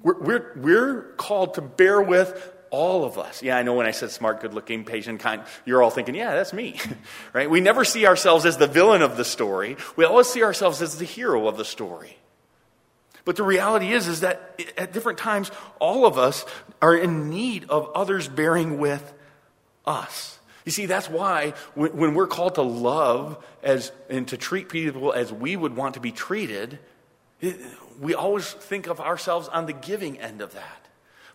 We're, 0.03 0.19
we're, 0.19 0.53
we're 0.57 1.03
called 1.17 1.55
to 1.55 1.63
bear 1.63 2.01
with 2.01 2.53
all 2.71 3.05
of 3.05 3.19
us. 3.19 3.43
Yeah, 3.43 3.57
I 3.57 3.63
know 3.63 3.75
when 3.75 3.87
I 3.87 3.91
said 3.91 4.11
smart, 4.11 4.41
good 4.41 4.55
looking, 4.55 4.85
patient, 4.85 5.21
kind, 5.21 5.43
you're 5.65 5.83
all 5.83 5.91
thinking, 5.91 6.15
yeah, 6.15 6.35
that's 6.35 6.53
me. 6.53 6.79
right? 7.33 7.51
We 7.51 7.61
never 7.61 7.85
see 7.85 8.07
ourselves 8.07 8.47
as 8.47 8.57
the 8.57 8.67
villain 8.67 9.03
of 9.03 9.17
the 9.17 9.25
story. 9.25 9.77
We 9.97 10.05
always 10.05 10.29
see 10.29 10.43
ourselves 10.43 10.81
as 10.81 10.99
the 10.99 11.05
hero 11.05 11.49
of 11.49 11.57
the 11.57 11.65
story. 11.65 12.17
But 13.25 13.37
the 13.37 13.43
reality 13.43 13.93
is, 13.93 14.09
is 14.09 14.21
that 14.21 14.61
at 14.79 14.93
different 14.93 15.19
times, 15.19 15.51
all 15.79 16.07
of 16.07 16.19
us 16.19 16.45
are 16.81 16.97
in 16.97 17.29
need 17.29 17.69
of 17.69 17.91
others 17.95 18.29
bearing 18.29 18.79
with 18.79 19.13
us. 19.85 20.39
You 20.65 20.73
see, 20.73 20.87
that's 20.87 21.09
why 21.09 21.55
when, 21.75 22.15
we're 22.15 22.27
called 22.27 22.57
to 22.57 22.63
love 22.63 23.43
as, 23.63 23.93
and 24.09 24.29
to 24.29 24.37
treat 24.37 24.69
people 24.69 25.13
as 25.13 25.33
we 25.33 25.57
would 25.57 25.75
want 25.75 25.95
to 25.95 26.01
be 26.01 26.13
treated, 26.13 26.79
we 27.99 28.15
always 28.15 28.53
think 28.53 28.87
of 28.87 29.01
ourselves 29.01 29.49
on 29.49 29.67
the 29.67 29.73
giving 29.73 30.19
end 30.19 30.41
of 30.41 30.55
that. 30.55 30.80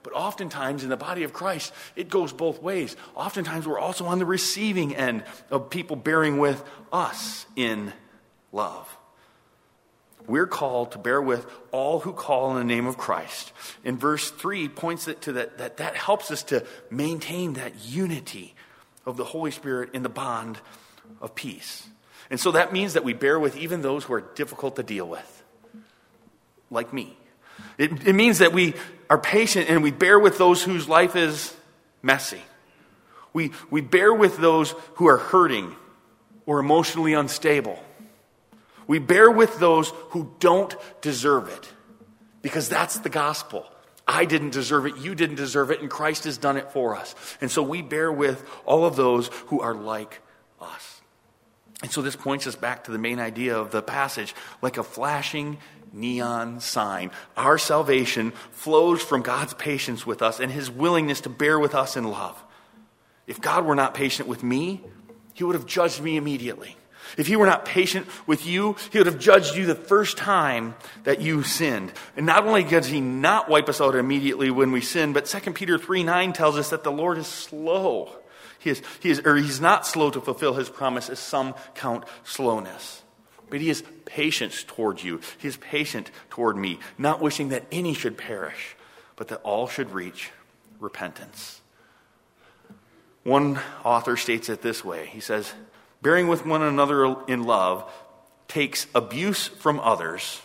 But 0.05 0.13
oftentimes 0.13 0.83
in 0.83 0.89
the 0.89 0.97
body 0.97 1.23
of 1.23 1.33
Christ, 1.33 1.73
it 1.95 2.09
goes 2.09 2.31
both 2.31 2.61
ways. 2.61 2.95
Oftentimes 3.15 3.65
we're 3.67 3.79
also 3.79 4.05
on 4.05 4.19
the 4.19 4.25
receiving 4.25 4.95
end 4.95 5.23
of 5.49 5.71
people 5.71 5.95
bearing 5.95 6.37
with 6.37 6.63
us 6.93 7.47
in 7.55 7.91
love. 8.51 8.87
We're 10.27 10.45
called 10.45 10.91
to 10.91 10.99
bear 10.99 11.19
with 11.19 11.47
all 11.71 12.01
who 12.01 12.13
call 12.13 12.51
in 12.51 12.57
the 12.57 12.73
name 12.73 12.85
of 12.85 12.99
Christ. 12.99 13.51
And 13.83 13.99
verse 13.99 14.29
3 14.29 14.69
points 14.69 15.09
to 15.21 15.31
that, 15.33 15.57
that 15.57 15.77
that 15.77 15.95
helps 15.95 16.29
us 16.29 16.43
to 16.43 16.63
maintain 16.91 17.53
that 17.53 17.73
unity 17.83 18.53
of 19.07 19.17
the 19.17 19.25
Holy 19.25 19.49
Spirit 19.49 19.89
in 19.93 20.03
the 20.03 20.09
bond 20.09 20.59
of 21.19 21.33
peace. 21.33 21.87
And 22.29 22.39
so 22.39 22.51
that 22.51 22.71
means 22.71 22.93
that 22.93 23.03
we 23.03 23.13
bear 23.13 23.39
with 23.39 23.57
even 23.57 23.81
those 23.81 24.03
who 24.03 24.13
are 24.13 24.21
difficult 24.21 24.75
to 24.75 24.83
deal 24.83 25.07
with, 25.07 25.43
like 26.69 26.93
me. 26.93 27.17
It, 27.77 28.07
it 28.07 28.13
means 28.13 28.39
that 28.39 28.53
we 28.53 28.73
are 29.09 29.17
patient 29.17 29.69
and 29.69 29.83
we 29.83 29.91
bear 29.91 30.17
with 30.19 30.37
those 30.37 30.63
whose 30.63 30.87
life 30.87 31.15
is 31.15 31.55
messy. 32.01 32.41
We, 33.33 33.51
we 33.69 33.81
bear 33.81 34.13
with 34.13 34.37
those 34.37 34.73
who 34.95 35.07
are 35.07 35.17
hurting 35.17 35.75
or 36.45 36.59
emotionally 36.59 37.13
unstable. 37.13 37.81
We 38.87 38.99
bear 38.99 39.29
with 39.29 39.59
those 39.59 39.89
who 40.09 40.33
don't 40.39 40.75
deserve 41.01 41.49
it 41.49 41.73
because 42.41 42.69
that's 42.69 42.99
the 42.99 43.09
gospel. 43.09 43.65
I 44.07 44.25
didn't 44.25 44.51
deserve 44.51 44.85
it, 44.85 44.97
you 44.97 45.15
didn't 45.15 45.37
deserve 45.37 45.71
it, 45.71 45.81
and 45.81 45.89
Christ 45.89 46.25
has 46.25 46.37
done 46.37 46.57
it 46.57 46.71
for 46.71 46.95
us. 46.95 47.15
And 47.41 47.49
so 47.49 47.63
we 47.63 47.81
bear 47.81 48.11
with 48.11 48.47
all 48.65 48.85
of 48.85 48.95
those 48.95 49.29
who 49.47 49.61
are 49.61 49.73
like 49.73 50.21
us. 50.61 51.01
And 51.81 51.91
so 51.91 52.01
this 52.01 52.15
points 52.15 52.47
us 52.47 52.55
back 52.55 52.85
to 52.85 52.91
the 52.91 52.99
main 52.99 53.19
idea 53.19 53.57
of 53.57 53.71
the 53.71 53.81
passage 53.81 54.33
like 54.61 54.77
a 54.77 54.83
flashing 54.83 55.57
neon 55.95 56.59
sign. 56.59 57.11
Our 57.35 57.57
salvation 57.57 58.31
flows 58.51 59.01
from 59.01 59.21
God's 59.21 59.53
patience 59.53 60.05
with 60.05 60.21
us 60.21 60.39
and 60.39 60.51
his 60.51 60.69
willingness 60.69 61.21
to 61.21 61.29
bear 61.29 61.57
with 61.57 61.73
us 61.73 61.97
in 61.97 62.03
love. 62.03 62.41
If 63.25 63.41
God 63.41 63.65
were 63.65 63.75
not 63.75 63.95
patient 63.95 64.27
with 64.27 64.43
me, 64.43 64.81
he 65.33 65.43
would 65.43 65.55
have 65.55 65.65
judged 65.65 66.01
me 66.01 66.17
immediately. 66.17 66.75
If 67.17 67.27
he 67.27 67.35
were 67.35 67.45
not 67.45 67.65
patient 67.65 68.07
with 68.27 68.45
you, 68.45 68.75
he 68.91 68.97
would 68.97 69.07
have 69.07 69.19
judged 69.19 69.55
you 69.55 69.65
the 69.65 69.75
first 69.75 70.17
time 70.17 70.75
that 71.03 71.21
you 71.21 71.43
sinned. 71.43 71.93
And 72.17 72.25
not 72.25 72.45
only 72.45 72.63
does 72.63 72.87
he 72.87 72.99
not 72.99 73.49
wipe 73.49 73.69
us 73.69 73.79
out 73.79 73.95
immediately 73.95 74.49
when 74.49 74.71
we 74.71 74.81
sin, 74.81 75.13
but 75.13 75.25
2 75.25 75.53
Peter 75.53 75.77
3 75.77 76.03
9 76.03 76.33
tells 76.33 76.57
us 76.57 76.69
that 76.71 76.83
the 76.83 76.91
Lord 76.91 77.17
is 77.17 77.27
slow. 77.27 78.11
He 78.59 78.71
is, 78.71 78.81
he 78.99 79.11
is, 79.11 79.21
or 79.23 79.35
he's 79.35 79.61
not 79.61 79.85
slow 79.85 80.09
to 80.09 80.19
fulfill 80.19 80.55
his 80.55 80.69
promise, 80.69 81.09
as 81.09 81.19
some 81.19 81.53
count 81.75 82.03
slowness. 82.23 83.03
But 83.55 83.61
he 83.61 83.69
is 83.69 83.85
patient 84.03 84.65
toward 84.67 85.01
you. 85.01 85.21
He 85.37 85.47
is 85.47 85.55
patient 85.55 86.11
toward 86.29 86.57
me, 86.57 86.77
not 86.97 87.21
wishing 87.21 87.47
that 87.47 87.63
any 87.71 87.93
should 87.93 88.17
perish, 88.17 88.75
but 89.15 89.29
that 89.29 89.39
all 89.43 89.69
should 89.69 89.91
reach 89.91 90.29
repentance. 90.81 91.61
One 93.23 93.61
author 93.81 94.17
states 94.17 94.49
it 94.49 94.61
this 94.61 94.83
way 94.83 95.05
He 95.05 95.21
says, 95.21 95.53
Bearing 96.01 96.27
with 96.27 96.45
one 96.45 96.63
another 96.63 97.15
in 97.29 97.43
love 97.43 97.89
takes 98.49 98.87
abuse 98.93 99.47
from 99.47 99.79
others 99.79 100.41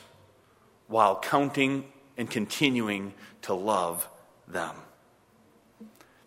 while 0.87 1.19
counting 1.19 1.87
and 2.17 2.31
continuing 2.31 3.13
to 3.43 3.55
love 3.55 4.09
them. 4.47 4.77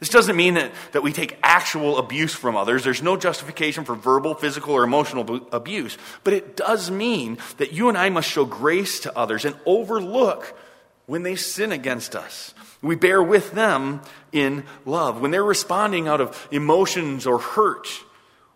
This 0.04 0.10
doesn't 0.10 0.36
mean 0.36 0.56
that, 0.56 0.74
that 0.92 1.02
we 1.02 1.13
take 1.13 1.39
actual 1.42 1.98
abuse 1.98 2.36
from 2.36 2.58
others. 2.58 2.84
There's 2.84 3.02
no 3.02 3.16
justification 3.16 3.86
for 3.86 3.96
verbal, 3.96 4.36
physical, 4.36 4.74
or 4.74 4.84
emotional 4.84 5.48
abuse. 5.54 5.98
But 6.26 6.34
it 6.34 6.58
does 6.58 6.92
mean 6.92 7.38
that 7.56 7.72
you 7.72 7.88
and 7.88 7.98
I 7.98 8.10
must 8.10 8.30
show 8.30 8.44
grace 8.44 9.00
to 9.00 9.18
others 9.18 9.46
and 9.46 9.56
overlook 9.66 10.60
when 11.06 11.24
they 11.24 11.38
sin 11.38 11.72
against 11.72 12.18
us. 12.18 12.54
We 12.82 12.98
bear 12.98 13.24
with 13.24 13.54
them 13.54 14.02
in 14.34 14.66
love. 14.86 15.22
When 15.22 15.32
they're 15.32 15.42
responding 15.42 16.10
out 16.10 16.20
of 16.20 16.50
emotions 16.52 17.26
or 17.26 17.39
hurt, 17.39 17.88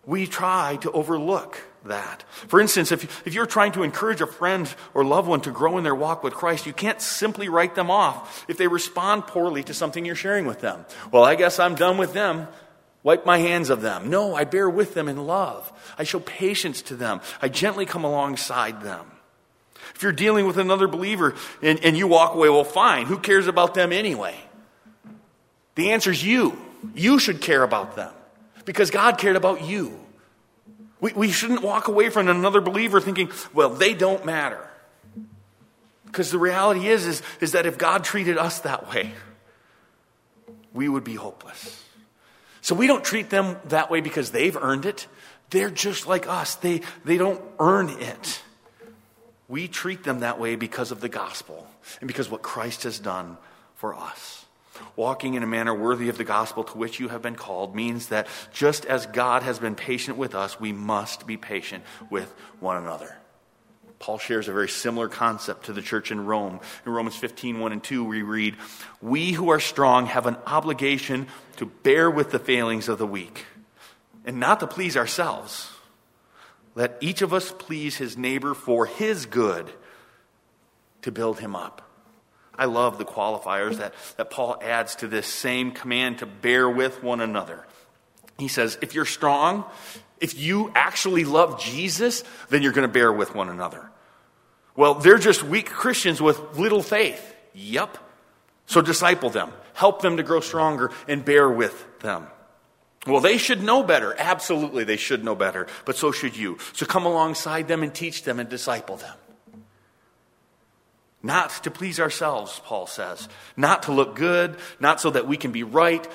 we 0.04 0.26
try 0.26 0.76
to 0.82 0.92
overlook 0.92 1.58
that. 1.88 2.24
For 2.30 2.60
instance, 2.60 2.92
if, 2.92 3.26
if 3.26 3.34
you're 3.34 3.46
trying 3.46 3.72
to 3.72 3.82
encourage 3.82 4.20
a 4.20 4.26
friend 4.26 4.72
or 4.94 5.04
loved 5.04 5.28
one 5.28 5.40
to 5.42 5.50
grow 5.50 5.78
in 5.78 5.84
their 5.84 5.94
walk 5.94 6.22
with 6.22 6.34
Christ, 6.34 6.66
you 6.66 6.72
can't 6.72 7.00
simply 7.00 7.48
write 7.48 7.74
them 7.74 7.90
off 7.90 8.44
if 8.48 8.56
they 8.56 8.68
respond 8.68 9.26
poorly 9.26 9.62
to 9.64 9.74
something 9.74 10.04
you're 10.04 10.14
sharing 10.14 10.46
with 10.46 10.60
them. 10.60 10.84
Well, 11.12 11.24
I 11.24 11.34
guess 11.34 11.58
I'm 11.58 11.74
done 11.74 11.98
with 11.98 12.12
them. 12.12 12.48
Wipe 13.02 13.24
my 13.24 13.38
hands 13.38 13.70
of 13.70 13.80
them. 13.80 14.10
No, 14.10 14.34
I 14.34 14.44
bear 14.44 14.68
with 14.68 14.94
them 14.94 15.08
in 15.08 15.26
love. 15.26 15.72
I 15.96 16.04
show 16.04 16.20
patience 16.20 16.82
to 16.82 16.96
them. 16.96 17.20
I 17.40 17.48
gently 17.48 17.86
come 17.86 18.04
alongside 18.04 18.82
them. 18.82 19.06
If 19.94 20.02
you're 20.02 20.12
dealing 20.12 20.46
with 20.46 20.58
another 20.58 20.88
believer 20.88 21.34
and, 21.62 21.82
and 21.84 21.96
you 21.96 22.06
walk 22.06 22.34
away, 22.34 22.48
well, 22.48 22.64
fine. 22.64 23.06
Who 23.06 23.18
cares 23.18 23.46
about 23.46 23.74
them 23.74 23.92
anyway? 23.92 24.36
The 25.74 25.92
answer 25.92 26.10
is 26.10 26.24
you. 26.24 26.58
You 26.94 27.18
should 27.18 27.40
care 27.40 27.62
about 27.62 27.96
them 27.96 28.12
because 28.64 28.90
God 28.90 29.18
cared 29.18 29.36
about 29.36 29.62
you. 29.62 29.98
We, 31.00 31.12
we 31.12 31.30
shouldn't 31.30 31.62
walk 31.62 31.88
away 31.88 32.10
from 32.10 32.28
another 32.28 32.60
believer 32.60 33.00
thinking, 33.00 33.30
well, 33.54 33.70
they 33.70 33.94
don't 33.94 34.24
matter. 34.24 34.68
Because 36.06 36.30
the 36.30 36.38
reality 36.38 36.88
is, 36.88 37.06
is, 37.06 37.22
is 37.40 37.52
that 37.52 37.66
if 37.66 37.78
God 37.78 38.02
treated 38.02 38.38
us 38.38 38.60
that 38.60 38.88
way, 38.90 39.12
we 40.72 40.88
would 40.88 41.04
be 41.04 41.14
hopeless. 41.14 41.84
So 42.60 42.74
we 42.74 42.86
don't 42.86 43.04
treat 43.04 43.30
them 43.30 43.56
that 43.66 43.90
way 43.90 44.00
because 44.00 44.30
they've 44.30 44.56
earned 44.56 44.86
it. 44.86 45.06
They're 45.50 45.70
just 45.70 46.06
like 46.06 46.26
us, 46.26 46.56
they, 46.56 46.82
they 47.04 47.16
don't 47.16 47.42
earn 47.58 47.88
it. 47.88 48.42
We 49.48 49.66
treat 49.66 50.04
them 50.04 50.20
that 50.20 50.38
way 50.38 50.56
because 50.56 50.90
of 50.90 51.00
the 51.00 51.08
gospel 51.08 51.66
and 52.00 52.08
because 52.08 52.30
what 52.30 52.42
Christ 52.42 52.82
has 52.82 52.98
done 52.98 53.38
for 53.76 53.94
us. 53.94 54.44
Walking 54.96 55.34
in 55.34 55.42
a 55.42 55.46
manner 55.46 55.74
worthy 55.74 56.08
of 56.08 56.18
the 56.18 56.24
gospel 56.24 56.64
to 56.64 56.78
which 56.78 57.00
you 57.00 57.08
have 57.08 57.22
been 57.22 57.36
called 57.36 57.74
means 57.74 58.08
that 58.08 58.26
just 58.52 58.84
as 58.86 59.06
God 59.06 59.42
has 59.42 59.58
been 59.58 59.74
patient 59.74 60.18
with 60.18 60.34
us, 60.34 60.60
we 60.60 60.72
must 60.72 61.26
be 61.26 61.36
patient 61.36 61.84
with 62.10 62.32
one 62.60 62.76
another. 62.76 63.16
Paul 63.98 64.18
shares 64.18 64.48
a 64.48 64.52
very 64.52 64.68
similar 64.68 65.08
concept 65.08 65.66
to 65.66 65.72
the 65.72 65.82
church 65.82 66.10
in 66.10 66.24
Rome. 66.24 66.60
In 66.86 66.92
Romans 66.92 67.16
15, 67.16 67.58
1 67.58 67.72
and 67.72 67.82
2, 67.82 68.04
we 68.04 68.22
read, 68.22 68.56
We 69.02 69.32
who 69.32 69.50
are 69.50 69.60
strong 69.60 70.06
have 70.06 70.26
an 70.26 70.36
obligation 70.46 71.26
to 71.56 71.66
bear 71.66 72.10
with 72.10 72.30
the 72.30 72.38
failings 72.38 72.88
of 72.88 72.98
the 72.98 73.06
weak 73.06 73.44
and 74.24 74.38
not 74.38 74.60
to 74.60 74.66
please 74.66 74.96
ourselves. 74.96 75.70
Let 76.74 76.98
each 77.00 77.22
of 77.22 77.32
us 77.32 77.52
please 77.58 77.96
his 77.96 78.16
neighbor 78.16 78.54
for 78.54 78.86
his 78.86 79.26
good 79.26 79.72
to 81.02 81.10
build 81.10 81.40
him 81.40 81.56
up. 81.56 81.87
I 82.58 82.64
love 82.64 82.98
the 82.98 83.04
qualifiers 83.04 83.78
that, 83.78 83.94
that 84.16 84.30
Paul 84.30 84.58
adds 84.60 84.96
to 84.96 85.06
this 85.06 85.26
same 85.26 85.70
command 85.70 86.18
to 86.18 86.26
bear 86.26 86.68
with 86.68 87.02
one 87.02 87.20
another. 87.20 87.64
He 88.36 88.48
says, 88.48 88.76
if 88.82 88.94
you're 88.94 89.04
strong, 89.04 89.64
if 90.20 90.38
you 90.38 90.72
actually 90.74 91.24
love 91.24 91.60
Jesus, 91.60 92.24
then 92.50 92.62
you're 92.62 92.72
going 92.72 92.86
to 92.86 92.92
bear 92.92 93.12
with 93.12 93.34
one 93.34 93.48
another. 93.48 93.90
Well, 94.76 94.94
they're 94.94 95.18
just 95.18 95.42
weak 95.42 95.70
Christians 95.70 96.20
with 96.20 96.58
little 96.58 96.82
faith. 96.82 97.34
Yep. 97.54 97.98
So 98.66 98.82
disciple 98.82 99.30
them, 99.30 99.50
help 99.74 100.02
them 100.02 100.18
to 100.18 100.22
grow 100.22 100.40
stronger, 100.40 100.90
and 101.06 101.24
bear 101.24 101.48
with 101.48 101.86
them. 102.00 102.26
Well, 103.06 103.20
they 103.20 103.38
should 103.38 103.62
know 103.62 103.82
better. 103.82 104.14
Absolutely, 104.18 104.84
they 104.84 104.96
should 104.96 105.24
know 105.24 105.34
better. 105.34 105.66
But 105.84 105.96
so 105.96 106.12
should 106.12 106.36
you. 106.36 106.58
So 106.74 106.84
come 106.84 107.06
alongside 107.06 107.66
them 107.66 107.82
and 107.82 107.94
teach 107.94 108.24
them 108.24 108.38
and 108.38 108.48
disciple 108.48 108.96
them. 108.96 109.16
Not 111.22 111.50
to 111.64 111.70
please 111.70 111.98
ourselves, 111.98 112.60
Paul 112.64 112.86
says. 112.86 113.28
Not 113.56 113.84
to 113.84 113.92
look 113.92 114.14
good, 114.14 114.56
not 114.78 115.00
so 115.00 115.10
that 115.10 115.26
we 115.26 115.36
can 115.36 115.50
be 115.50 115.64
right, 115.64 116.06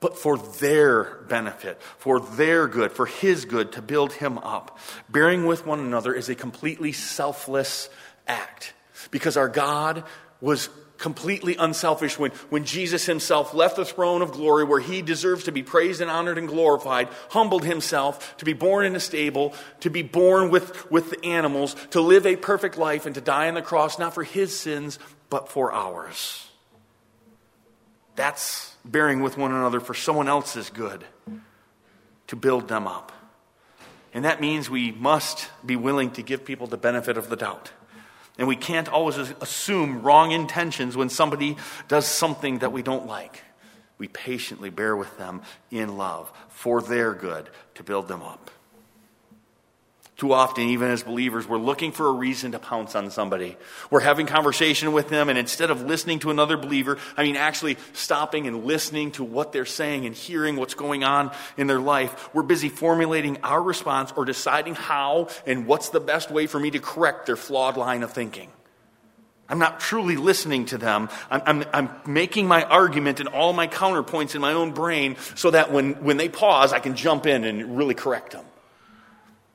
but 0.00 0.16
for 0.16 0.38
their 0.38 1.22
benefit, 1.28 1.80
for 1.98 2.20
their 2.20 2.66
good, 2.66 2.92
for 2.92 3.04
his 3.04 3.44
good, 3.44 3.72
to 3.72 3.82
build 3.82 4.14
him 4.14 4.38
up. 4.38 4.78
Bearing 5.10 5.44
with 5.44 5.66
one 5.66 5.80
another 5.80 6.14
is 6.14 6.30
a 6.30 6.34
completely 6.34 6.92
selfless 6.92 7.90
act 8.26 8.72
because 9.10 9.36
our 9.36 9.48
God 9.48 10.04
was 10.40 10.70
completely 11.00 11.56
unselfish 11.56 12.18
when, 12.18 12.30
when 12.50 12.64
Jesus 12.64 13.06
himself 13.06 13.54
left 13.54 13.76
the 13.76 13.84
throne 13.84 14.22
of 14.22 14.32
glory 14.32 14.64
where 14.64 14.80
he 14.80 15.02
deserves 15.02 15.44
to 15.44 15.52
be 15.52 15.62
praised 15.62 16.00
and 16.00 16.10
honored 16.10 16.38
and 16.38 16.46
glorified, 16.46 17.08
humbled 17.30 17.64
himself 17.64 18.36
to 18.36 18.44
be 18.44 18.52
born 18.52 18.84
in 18.84 18.94
a 18.94 19.00
stable, 19.00 19.54
to 19.80 19.90
be 19.90 20.02
born 20.02 20.50
with, 20.50 20.90
with 20.90 21.10
the 21.10 21.24
animals, 21.24 21.74
to 21.90 22.00
live 22.00 22.26
a 22.26 22.36
perfect 22.36 22.76
life, 22.76 23.06
and 23.06 23.14
to 23.14 23.20
die 23.20 23.48
on 23.48 23.54
the 23.54 23.62
cross, 23.62 23.98
not 23.98 24.14
for 24.14 24.22
his 24.22 24.56
sins, 24.56 24.98
but 25.30 25.48
for 25.48 25.72
ours. 25.72 26.46
That's 28.14 28.76
bearing 28.84 29.22
with 29.22 29.38
one 29.38 29.52
another 29.52 29.80
for 29.80 29.94
someone 29.94 30.28
else's 30.28 30.68
good, 30.68 31.04
to 32.26 32.36
build 32.36 32.68
them 32.68 32.86
up. 32.86 33.10
And 34.12 34.24
that 34.24 34.40
means 34.40 34.68
we 34.68 34.92
must 34.92 35.48
be 35.64 35.76
willing 35.76 36.10
to 36.12 36.22
give 36.22 36.44
people 36.44 36.66
the 36.66 36.76
benefit 36.76 37.16
of 37.16 37.30
the 37.30 37.36
doubt. 37.36 37.70
And 38.38 38.48
we 38.48 38.56
can't 38.56 38.88
always 38.88 39.16
assume 39.16 40.02
wrong 40.02 40.32
intentions 40.32 40.96
when 40.96 41.08
somebody 41.08 41.56
does 41.88 42.06
something 42.06 42.58
that 42.60 42.72
we 42.72 42.82
don't 42.82 43.06
like. 43.06 43.42
We 43.98 44.08
patiently 44.08 44.70
bear 44.70 44.96
with 44.96 45.18
them 45.18 45.42
in 45.70 45.98
love 45.98 46.32
for 46.48 46.80
their 46.80 47.12
good 47.12 47.50
to 47.74 47.82
build 47.82 48.08
them 48.08 48.22
up. 48.22 48.50
Too 50.20 50.34
often, 50.34 50.64
even 50.64 50.90
as 50.90 51.02
believers, 51.02 51.48
we're 51.48 51.56
looking 51.56 51.92
for 51.92 52.06
a 52.06 52.12
reason 52.12 52.52
to 52.52 52.58
pounce 52.58 52.94
on 52.94 53.10
somebody. 53.10 53.56
We're 53.90 54.00
having 54.00 54.26
conversation 54.26 54.92
with 54.92 55.08
them, 55.08 55.30
and 55.30 55.38
instead 55.38 55.70
of 55.70 55.80
listening 55.86 56.18
to 56.18 56.30
another 56.30 56.58
believer, 56.58 56.98
I 57.16 57.22
mean, 57.22 57.36
actually 57.36 57.78
stopping 57.94 58.46
and 58.46 58.66
listening 58.66 59.12
to 59.12 59.24
what 59.24 59.52
they're 59.52 59.64
saying 59.64 60.04
and 60.04 60.14
hearing 60.14 60.56
what's 60.56 60.74
going 60.74 61.04
on 61.04 61.32
in 61.56 61.68
their 61.68 61.80
life, 61.80 62.28
we're 62.34 62.42
busy 62.42 62.68
formulating 62.68 63.38
our 63.42 63.62
response 63.62 64.12
or 64.14 64.26
deciding 64.26 64.74
how 64.74 65.28
and 65.46 65.66
what's 65.66 65.88
the 65.88 66.00
best 66.00 66.30
way 66.30 66.46
for 66.46 66.60
me 66.60 66.70
to 66.72 66.80
correct 66.80 67.24
their 67.24 67.34
flawed 67.34 67.78
line 67.78 68.02
of 68.02 68.12
thinking. 68.12 68.50
I'm 69.48 69.58
not 69.58 69.80
truly 69.80 70.18
listening 70.18 70.66
to 70.66 70.76
them. 70.76 71.08
I'm, 71.30 71.42
I'm, 71.46 71.64
I'm, 71.72 71.90
making 72.06 72.46
my 72.46 72.62
argument 72.64 73.20
and 73.20 73.28
all 73.30 73.54
my 73.54 73.68
counterpoints 73.68 74.34
in 74.34 74.42
my 74.42 74.52
own 74.52 74.72
brain 74.72 75.16
so 75.34 75.50
that 75.52 75.72
when, 75.72 75.94
when 76.04 76.18
they 76.18 76.28
pause, 76.28 76.74
I 76.74 76.78
can 76.78 76.94
jump 76.94 77.24
in 77.24 77.44
and 77.44 77.78
really 77.78 77.94
correct 77.94 78.32
them. 78.32 78.44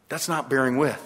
That's 0.10 0.28
not 0.28 0.50
bearing 0.50 0.78
with 0.78 1.02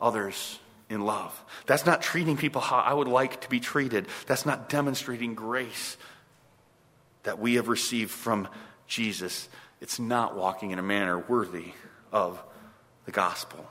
others 0.00 0.58
in 0.88 1.00
love. 1.00 1.38
That's 1.66 1.86
not 1.86 2.02
treating 2.02 2.36
people 2.36 2.60
how 2.60 2.78
I 2.78 2.92
would 2.92 3.08
like 3.08 3.40
to 3.42 3.48
be 3.48 3.60
treated. 3.60 4.06
That's 4.26 4.46
not 4.46 4.68
demonstrating 4.68 5.34
grace 5.34 5.96
that 7.24 7.38
we 7.38 7.54
have 7.54 7.68
received 7.68 8.10
from 8.10 8.48
Jesus. 8.86 9.48
It's 9.80 9.98
not 9.98 10.36
walking 10.36 10.70
in 10.70 10.78
a 10.78 10.82
manner 10.82 11.18
worthy 11.18 11.72
of 12.12 12.42
the 13.06 13.12
gospel. 13.12 13.68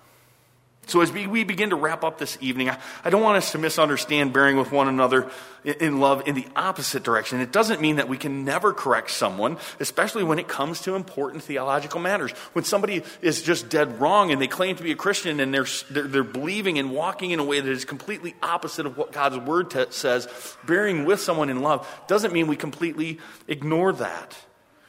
So, 0.86 1.00
as 1.00 1.12
we 1.14 1.44
begin 1.46 1.70
to 1.70 1.78
wrap 1.78 2.04
up 2.04 2.18
this 2.18 2.38
evening, 2.42 2.70
I 2.70 3.10
don't 3.10 3.22
want 3.22 3.38
us 3.38 3.54
to 3.54 3.58
misunderstand 3.58 4.34
bearing 4.34 4.58
with 4.58 4.72
one 4.72 4.90
another 4.90 5.32
in 5.64 6.02
love 6.02 6.28
in 6.28 6.36
the 6.36 6.46
opposite 6.58 7.04
direction. 7.04 7.40
It 7.40 7.54
doesn't 7.54 7.80
mean 7.80 7.96
that 7.96 8.10
we 8.10 8.18
can 8.18 8.44
never 8.44 8.74
correct 8.74 9.12
someone, 9.12 9.58
especially 9.80 10.26
when 10.26 10.40
it 10.40 10.50
comes 10.50 10.82
to 10.82 10.96
important 10.96 11.44
theological 11.44 12.02
matters. 12.02 12.32
When 12.52 12.66
somebody 12.66 13.02
is 13.22 13.42
just 13.42 13.70
dead 13.70 14.02
wrong 14.02 14.32
and 14.32 14.42
they 14.42 14.48
claim 14.48 14.76
to 14.76 14.84
be 14.84 14.92
a 14.92 14.96
Christian 14.96 15.40
and 15.40 15.54
they're, 15.54 15.66
they're, 15.90 16.08
they're 16.08 16.24
believing 16.24 16.78
and 16.78 16.92
walking 16.92 17.32
in 17.32 17.40
a 17.40 17.46
way 17.46 17.62
that 17.62 17.72
is 17.72 17.86
completely 17.86 18.36
opposite 18.44 18.86
of 18.86 18.98
what 18.98 19.14
God's 19.14 19.38
Word 19.38 19.72
t- 19.72 19.86
says, 19.92 20.28
bearing 20.66 21.06
with 21.06 21.22
someone 21.22 21.50
in 21.50 21.62
love 21.62 21.88
doesn't 22.08 22.34
mean 22.34 22.48
we 22.48 22.58
completely 22.58 23.20
ignore 23.48 23.94
that. 23.94 24.36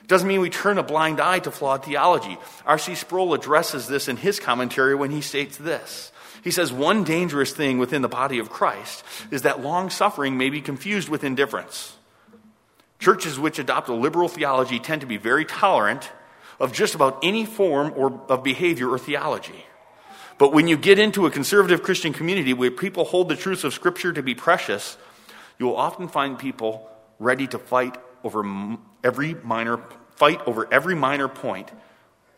Doesn't 0.06 0.28
mean 0.28 0.40
we 0.40 0.50
turn 0.50 0.78
a 0.78 0.82
blind 0.82 1.20
eye 1.20 1.38
to 1.40 1.50
flawed 1.50 1.84
theology. 1.84 2.36
R.C. 2.66 2.94
Sproul 2.94 3.32
addresses 3.32 3.86
this 3.86 4.08
in 4.08 4.16
his 4.16 4.38
commentary 4.38 4.94
when 4.94 5.10
he 5.10 5.20
states 5.20 5.56
this. 5.56 6.12
He 6.42 6.50
says, 6.50 6.72
One 6.72 7.04
dangerous 7.04 7.54
thing 7.54 7.78
within 7.78 8.02
the 8.02 8.08
body 8.08 8.38
of 8.38 8.50
Christ 8.50 9.02
is 9.30 9.42
that 9.42 9.62
long 9.62 9.88
suffering 9.88 10.36
may 10.36 10.50
be 10.50 10.60
confused 10.60 11.08
with 11.08 11.24
indifference. 11.24 11.96
Churches 12.98 13.38
which 13.38 13.58
adopt 13.58 13.88
a 13.88 13.94
liberal 13.94 14.28
theology 14.28 14.78
tend 14.78 15.00
to 15.00 15.06
be 15.06 15.16
very 15.16 15.46
tolerant 15.46 16.10
of 16.60 16.72
just 16.72 16.94
about 16.94 17.18
any 17.22 17.46
form 17.46 17.92
or 17.96 18.20
of 18.28 18.42
behavior 18.44 18.90
or 18.90 18.98
theology. 18.98 19.64
But 20.36 20.52
when 20.52 20.68
you 20.68 20.76
get 20.76 20.98
into 20.98 21.26
a 21.26 21.30
conservative 21.30 21.82
Christian 21.82 22.12
community 22.12 22.52
where 22.52 22.70
people 22.70 23.04
hold 23.04 23.28
the 23.28 23.36
truths 23.36 23.64
of 23.64 23.72
Scripture 23.72 24.12
to 24.12 24.22
be 24.22 24.34
precious, 24.34 24.98
you 25.58 25.66
will 25.66 25.76
often 25.76 26.08
find 26.08 26.38
people 26.38 26.90
ready 27.18 27.46
to 27.46 27.58
fight 27.58 27.96
over 28.24 28.78
every 29.04 29.34
minor 29.34 29.80
fight 30.16 30.40
over 30.46 30.66
every 30.72 30.94
minor 30.94 31.28
point 31.28 31.70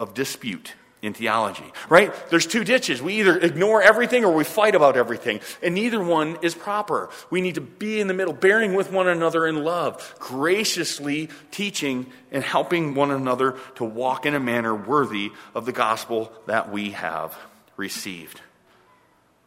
of 0.01 0.15
dispute 0.15 0.75
in 1.03 1.13
theology, 1.13 1.73
right? 1.89 2.13
There's 2.31 2.47
two 2.47 2.65
ditches. 2.65 3.03
We 3.03 3.21
either 3.21 3.39
ignore 3.39 3.83
everything 3.83 4.25
or 4.25 4.33
we 4.33 4.45
fight 4.45 4.75
about 4.75 4.97
everything, 4.97 5.41
and 5.63 5.75
neither 5.75 6.03
one 6.03 6.39
is 6.43 6.55
proper. 6.55 7.11
We 7.31 7.41
need 7.41 7.57
to 7.57 7.61
be 7.61 8.01
in 8.01 8.09
the 8.09 8.15
middle, 8.15 8.33
bearing 8.33 8.75
with 8.75 8.91
one 8.91 9.07
another 9.07 9.47
in 9.47 9.63
love, 9.63 10.15
graciously 10.19 11.29
teaching 11.51 12.07
and 12.33 12.43
helping 12.43 12.95
one 12.95 13.11
another 13.11 13.57
to 13.77 13.85
walk 13.85 14.27
in 14.27 14.35
a 14.35 14.41
manner 14.41 14.75
worthy 14.75 15.33
of 15.55 15.67
the 15.67 15.73
gospel 15.73 16.33
that 16.47 16.73
we 16.73 16.91
have 16.93 17.37
received. 17.77 18.41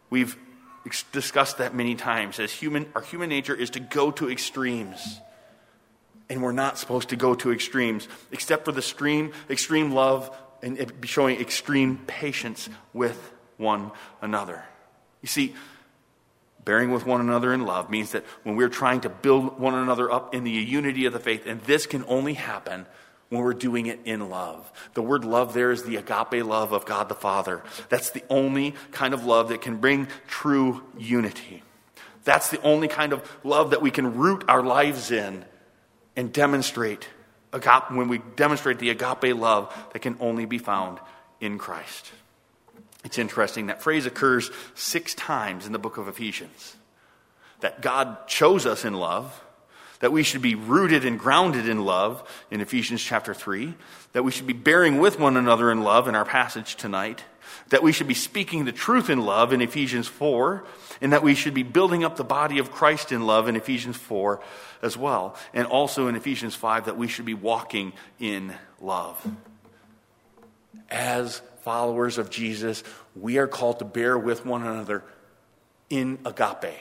We've 0.10 0.38
discussed 1.12 1.58
that 1.58 1.76
many 1.76 1.96
times 1.96 2.40
as 2.40 2.52
human 2.52 2.88
our 2.96 3.02
human 3.02 3.30
nature 3.30 3.54
is 3.54 3.72
to 3.72 3.80
go 3.80 4.12
to 4.12 4.30
extremes 4.30 5.20
and 6.30 6.44
we're 6.44 6.52
not 6.52 6.78
supposed 6.78 7.10
to 7.10 7.16
go 7.16 7.34
to 7.36 7.52
extremes, 7.52 8.08
except 8.32 8.66
for 8.66 8.72
the 8.72 8.80
extreme, 8.80 9.32
extreme 9.50 9.92
love 9.92 10.36
and 10.62 10.92
showing 11.04 11.40
extreme 11.40 11.98
patience 12.06 12.70
with 12.94 13.32
one 13.58 13.92
another. 14.22 14.64
You 15.22 15.28
see, 15.28 15.56
bearing 16.64 16.92
with 16.92 17.06
one 17.06 17.22
another 17.22 17.54
in 17.54 17.66
love 17.66 17.90
means 17.90 18.12
that 18.12 18.24
when 18.44 18.56
we're 18.56 18.70
trying 18.70 19.02
to 19.02 19.10
build 19.10 19.60
one 19.60 19.74
another 19.74 20.12
up 20.12 20.36
in 20.36 20.44
the 20.44 20.52
unity 20.52 21.06
of 21.06 21.14
the 21.14 21.20
faith, 21.20 21.46
and 21.46 21.62
this 21.62 21.86
can 21.86 22.04
only 22.08 22.34
happen 22.34 22.86
when 23.30 23.42
we're 23.42 23.54
doing 23.54 23.86
it 23.86 24.00
in 24.06 24.30
love. 24.30 24.72
The 24.96 25.02
word 25.02 25.24
love 25.24 25.54
there 25.54 25.72
is 25.72 25.84
the 25.84 25.98
agape 25.98 26.44
love 26.44 26.72
of 26.72 26.86
God 26.86 27.10
the 27.10 27.16
Father. 27.16 27.62
That's 27.90 28.10
the 28.10 28.24
only 28.30 28.76
kind 28.92 29.14
of 29.14 29.24
love 29.24 29.50
that 29.50 29.62
can 29.62 29.78
bring 29.78 30.08
true 30.28 30.84
unity. 30.98 31.64
That's 32.24 32.50
the 32.50 32.62
only 32.64 32.88
kind 32.88 33.14
of 33.14 33.30
love 33.44 33.72
that 33.72 33.82
we 33.82 33.92
can 33.92 34.16
root 34.16 34.44
our 34.48 34.64
lives 34.64 35.12
in 35.12 35.46
and 36.16 36.32
demonstrate 36.34 37.08
agape, 37.54 37.92
when 37.92 38.08
we 38.08 38.20
demonstrate 38.36 38.80
the 38.80 38.90
agape 38.90 39.36
love 39.36 39.74
that 39.94 40.00
can 40.00 40.18
only 40.20 40.46
be 40.46 40.58
found 40.58 41.00
in 41.40 41.58
Christ. 41.58 42.12
It's 43.04 43.18
interesting 43.18 43.68
that 43.68 43.82
phrase 43.82 44.06
occurs 44.06 44.52
six 44.76 45.14
times 45.16 45.66
in 45.66 45.72
the 45.72 45.80
book 45.80 45.98
of 45.98 46.08
Ephesians. 46.08 46.76
That 47.62 47.82
God 47.82 48.28
chose 48.28 48.66
us 48.66 48.86
in 48.86 48.94
love, 48.94 49.42
that 50.00 50.12
we 50.12 50.24
should 50.24 50.42
be 50.42 50.56
rooted 50.56 51.06
and 51.06 51.20
grounded 51.20 51.68
in 51.68 51.86
love 51.86 52.28
in 52.52 52.62
Ephesians 52.62 53.02
chapter 53.02 53.34
3, 53.34 53.74
that 54.14 54.24
we 54.24 54.32
should 54.32 54.48
be 54.48 54.54
bearing 54.54 55.00
with 55.00 55.20
one 55.20 55.38
another 55.38 55.72
in 55.72 55.82
love 55.82 56.08
in 56.08 56.16
our 56.16 56.26
passage 56.26 56.76
tonight, 56.76 57.24
that 57.70 57.84
we 57.84 57.92
should 57.92 58.08
be 58.08 58.14
speaking 58.14 58.66
the 58.66 58.72
truth 58.72 59.10
in 59.10 59.22
love 59.22 59.54
in 59.54 59.62
Ephesians 59.62 60.08
4, 60.08 60.64
and 61.02 61.14
that 61.14 61.24
we 61.24 61.36
should 61.36 61.54
be 61.54 61.64
building 61.64 62.04
up 62.04 62.16
the 62.16 62.24
body 62.24 62.60
of 62.60 62.72
Christ 62.72 63.12
in 63.12 63.26
love 63.26 63.48
in 63.48 63.56
Ephesians 63.56 63.98
4 63.98 64.42
as 64.82 64.98
well. 64.98 65.36
And 65.54 65.68
also 65.68 66.08
in 66.08 66.16
Ephesians 66.16 66.56
5, 66.56 66.86
that 66.86 66.98
we 66.98 67.08
should 67.08 67.26
be 67.26 67.34
walking 67.34 67.94
in 68.20 68.54
love. 68.82 69.26
As 70.90 71.42
followers 71.62 72.18
of 72.18 72.30
Jesus, 72.30 72.84
we 73.16 73.38
are 73.38 73.48
called 73.48 73.80
to 73.80 73.86
bear 73.86 74.18
with 74.18 74.46
one 74.46 74.64
another 74.64 75.04
in 75.90 76.20
agape, 76.26 76.76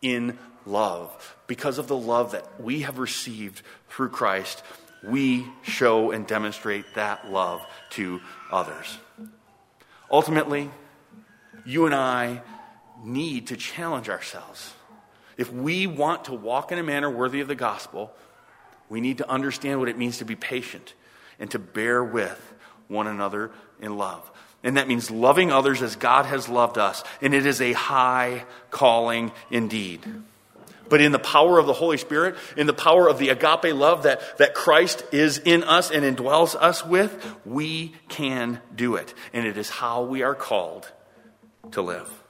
in 0.00 0.38
love. 0.64 1.36
Because 1.46 1.78
of 1.78 1.88
the 1.88 1.96
love 1.96 2.32
that 2.32 2.60
we 2.60 2.82
have 2.82 2.98
received 2.98 3.62
through 3.88 4.10
Christ, 4.10 4.62
we 5.02 5.46
show 5.62 6.10
and 6.12 6.26
demonstrate 6.26 6.84
that 6.94 7.30
love 7.30 7.64
to 7.90 8.20
others. 8.50 8.98
Ultimately, 10.10 10.70
you 11.64 11.86
and 11.86 11.94
I 11.94 12.42
need 13.04 13.48
to 13.48 13.56
challenge 13.56 14.08
ourselves. 14.08 14.72
If 15.36 15.52
we 15.52 15.86
want 15.86 16.26
to 16.26 16.34
walk 16.34 16.72
in 16.72 16.78
a 16.78 16.82
manner 16.82 17.10
worthy 17.10 17.40
of 17.40 17.48
the 17.48 17.54
gospel, 17.54 18.12
we 18.88 19.00
need 19.00 19.18
to 19.18 19.28
understand 19.28 19.80
what 19.80 19.88
it 19.88 19.98
means 19.98 20.18
to 20.18 20.24
be 20.24 20.36
patient 20.36 20.94
and 21.38 21.50
to 21.50 21.58
bear 21.58 22.02
with 22.04 22.52
one 22.88 23.06
another 23.06 23.50
in 23.80 23.96
love. 23.96 24.30
And 24.62 24.76
that 24.76 24.86
means 24.86 25.10
loving 25.10 25.50
others 25.50 25.82
as 25.82 25.96
God 25.96 26.26
has 26.26 26.48
loved 26.48 26.78
us. 26.78 27.02
And 27.20 27.34
it 27.34 27.46
is 27.46 27.60
a 27.60 27.72
high 27.72 28.44
calling 28.70 29.32
indeed. 29.50 30.00
But 30.88 31.00
in 31.00 31.10
the 31.10 31.18
power 31.18 31.58
of 31.58 31.66
the 31.66 31.72
Holy 31.72 31.96
Spirit, 31.96 32.36
in 32.56 32.66
the 32.66 32.74
power 32.74 33.08
of 33.08 33.18
the 33.18 33.30
agape 33.30 33.74
love 33.74 34.02
that, 34.02 34.38
that 34.38 34.54
Christ 34.54 35.04
is 35.10 35.38
in 35.38 35.64
us 35.64 35.90
and 35.90 36.04
indwells 36.04 36.54
us 36.54 36.84
with, 36.84 37.36
we 37.46 37.94
can 38.08 38.60
do 38.74 38.96
it. 38.96 39.14
And 39.32 39.46
it 39.46 39.56
is 39.56 39.70
how 39.70 40.04
we 40.04 40.22
are 40.22 40.34
called 40.34 40.90
to 41.72 41.80
live 41.80 42.22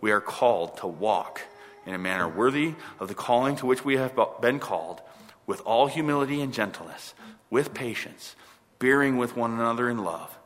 we 0.00 0.10
are 0.10 0.20
called 0.20 0.78
to 0.78 0.86
walk 0.86 1.42
in 1.86 1.94
a 1.94 1.98
manner 1.98 2.28
worthy 2.28 2.74
of 2.98 3.08
the 3.08 3.14
calling 3.14 3.56
to 3.56 3.66
which 3.66 3.84
we 3.84 3.96
have 3.96 4.18
been 4.40 4.58
called, 4.58 5.00
with 5.46 5.60
all 5.62 5.86
humility 5.86 6.40
and 6.40 6.52
gentleness, 6.52 7.14
with 7.48 7.74
patience, 7.74 8.36
bearing 8.78 9.16
with 9.16 9.36
one 9.36 9.52
another 9.52 9.88
in 9.88 10.04
love, 10.04 10.38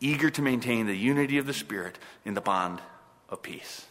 eager 0.00 0.30
to 0.30 0.42
maintain 0.42 0.86
the 0.86 0.96
unity 0.96 1.38
of 1.38 1.46
the 1.46 1.52
Spirit 1.52 1.98
in 2.24 2.34
the 2.34 2.40
bond 2.40 2.80
of 3.28 3.42
peace. 3.42 3.86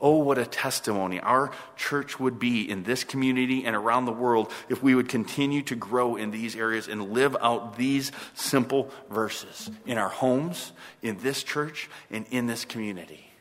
Oh, 0.00 0.16
what 0.16 0.36
a 0.36 0.44
testimony 0.44 1.20
our 1.20 1.52
church 1.76 2.18
would 2.18 2.40
be 2.40 2.68
in 2.68 2.82
this 2.82 3.04
community 3.04 3.64
and 3.64 3.76
around 3.76 4.04
the 4.04 4.12
world 4.12 4.50
if 4.68 4.82
we 4.82 4.96
would 4.96 5.08
continue 5.08 5.62
to 5.62 5.76
grow 5.76 6.16
in 6.16 6.32
these 6.32 6.56
areas 6.56 6.88
and 6.88 7.12
live 7.12 7.36
out 7.40 7.78
these 7.78 8.10
simple 8.34 8.90
verses 9.08 9.70
in 9.86 9.98
our 9.98 10.08
homes, 10.08 10.72
in 11.02 11.18
this 11.18 11.44
church, 11.44 11.88
and 12.10 12.26
in 12.32 12.48
this 12.48 12.64
community 12.64 13.31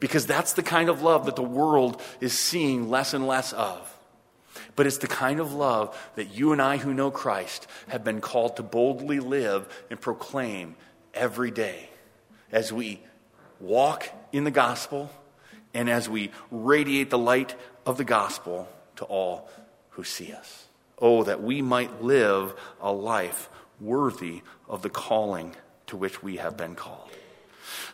because 0.00 0.26
that's 0.26 0.54
the 0.54 0.62
kind 0.62 0.88
of 0.88 1.02
love 1.02 1.26
that 1.26 1.36
the 1.36 1.42
world 1.42 2.00
is 2.20 2.38
seeing 2.38 2.90
less 2.90 3.14
and 3.14 3.26
less 3.26 3.52
of. 3.52 3.92
But 4.74 4.86
it's 4.86 4.98
the 4.98 5.06
kind 5.06 5.40
of 5.40 5.52
love 5.52 5.96
that 6.16 6.34
you 6.34 6.52
and 6.52 6.60
I 6.60 6.76
who 6.76 6.94
know 6.94 7.10
Christ 7.10 7.66
have 7.88 8.04
been 8.04 8.20
called 8.20 8.56
to 8.56 8.62
boldly 8.62 9.20
live 9.20 9.68
and 9.90 10.00
proclaim 10.00 10.76
every 11.14 11.50
day 11.50 11.88
as 12.52 12.72
we 12.72 13.00
walk 13.60 14.08
in 14.32 14.44
the 14.44 14.50
gospel 14.50 15.10
and 15.74 15.88
as 15.90 16.08
we 16.08 16.30
radiate 16.50 17.10
the 17.10 17.18
light 17.18 17.54
of 17.84 17.96
the 17.96 18.04
gospel 18.04 18.68
to 18.96 19.04
all 19.04 19.50
who 19.90 20.04
see 20.04 20.32
us. 20.32 20.66
Oh, 20.98 21.24
that 21.24 21.42
we 21.42 21.60
might 21.60 22.02
live 22.02 22.54
a 22.80 22.92
life 22.92 23.50
worthy 23.80 24.42
of 24.68 24.82
the 24.82 24.90
calling 24.90 25.54
to 25.88 25.96
which 25.96 26.22
we 26.22 26.36
have 26.36 26.56
been 26.56 26.74
called. 26.74 27.10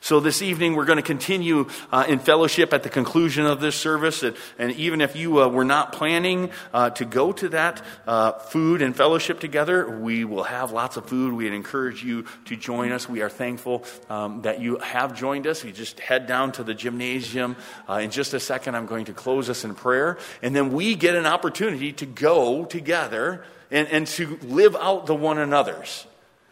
So 0.01 0.21
this 0.21 0.43
evening 0.43 0.75
we're 0.75 0.85
going 0.85 0.97
to 0.97 1.03
continue 1.03 1.69
uh, 1.91 2.05
in 2.09 2.19
fellowship 2.19 2.73
at 2.73 2.83
the 2.83 2.89
conclusion 2.89 3.47
of 3.47 3.61
this 3.61 3.77
service. 3.77 4.23
And, 4.23 4.37
and 4.59 4.73
even 4.73 5.01
if 5.01 5.17
you 5.17 5.43
uh, 5.43 5.49
were 5.49 5.65
not 5.65 5.93
planning 5.93 6.51
uh, 6.73 6.91
to 6.91 7.05
go 7.05 7.33
to 7.33 7.49
that 7.51 7.83
uh, 8.07 8.33
food 8.33 8.83
and 8.83 8.97
fellowship 8.97 9.41
together, 9.41 9.99
we 9.99 10.25
will 10.25 10.45
have 10.45 10.73
lots 10.73 10.97
of 10.97 11.07
food. 11.07 11.35
We'd 11.35 11.53
encourage 11.53 12.03
you 12.03 12.25
to 12.47 12.57
join 12.57 12.93
us. 12.93 13.09
We 13.09 13.23
are 13.23 13.31
thankful 13.31 13.85
um, 14.09 14.43
that 14.43 14.61
you 14.61 14.79
have 14.79 15.15
joined 15.15 15.47
us. 15.47 15.65
You 15.65 15.73
just 15.73 16.01
head 16.01 16.27
down 16.27 16.53
to 16.53 16.65
the 16.65 16.75
gymnasium. 16.75 17.57
Uh, 17.89 17.95
in 17.95 18.11
just 18.11 18.35
a 18.35 18.41
second, 18.41 18.75
I'm 18.75 18.87
going 18.87 19.07
to 19.07 19.13
close 19.13 19.49
us 19.49 19.65
in 19.65 19.75
prayer. 19.75 20.19
And 20.43 20.55
then 20.55 20.73
we 20.73 20.95
get 20.95 21.15
an 21.15 21.27
opportunity 21.27 21.93
to 21.95 22.07
go 22.07 22.65
together 22.65 23.45
and, 23.71 23.89
and 23.89 24.07
to 24.07 24.39
live 24.43 24.77
out 24.77 25.07
the 25.07 25.15
one 25.15 25.39
another's. 25.39 26.07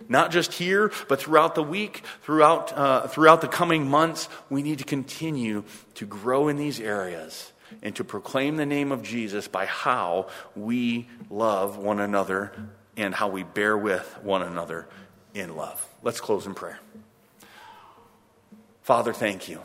Not 0.08 0.30
just 0.30 0.52
here, 0.52 0.90
but 1.08 1.20
throughout 1.20 1.54
the 1.54 1.62
week, 1.62 2.02
throughout, 2.22 2.76
uh, 2.76 3.06
throughout 3.06 3.40
the 3.40 3.48
coming 3.48 3.88
months, 3.88 4.28
we 4.48 4.62
need 4.62 4.78
to 4.78 4.84
continue 4.84 5.64
to 5.94 6.06
grow 6.06 6.48
in 6.48 6.56
these 6.56 6.80
areas 6.80 7.52
and 7.82 7.94
to 7.96 8.04
proclaim 8.04 8.56
the 8.56 8.66
name 8.66 8.92
of 8.92 9.02
Jesus 9.02 9.48
by 9.48 9.66
how 9.66 10.28
we 10.56 11.08
love 11.28 11.76
one 11.76 12.00
another 12.00 12.52
and 12.96 13.14
how 13.14 13.28
we 13.28 13.42
bear 13.42 13.76
with 13.76 14.18
one 14.22 14.42
another 14.42 14.88
in 15.34 15.56
love. 15.56 15.86
Let's 16.02 16.20
close 16.20 16.46
in 16.46 16.54
prayer. 16.54 16.80
Father, 18.82 19.12
thank 19.12 19.48
you. 19.48 19.60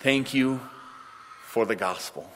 Thank 0.00 0.34
you 0.34 0.60
for 1.46 1.64
the 1.64 1.76
gospel. 1.76 2.30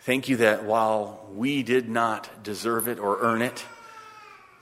Thank 0.00 0.28
you 0.28 0.36
that 0.36 0.64
while 0.64 1.26
we 1.34 1.62
did 1.62 1.88
not 1.88 2.42
deserve 2.42 2.88
it 2.88 2.98
or 2.98 3.18
earn 3.20 3.42
it, 3.42 3.64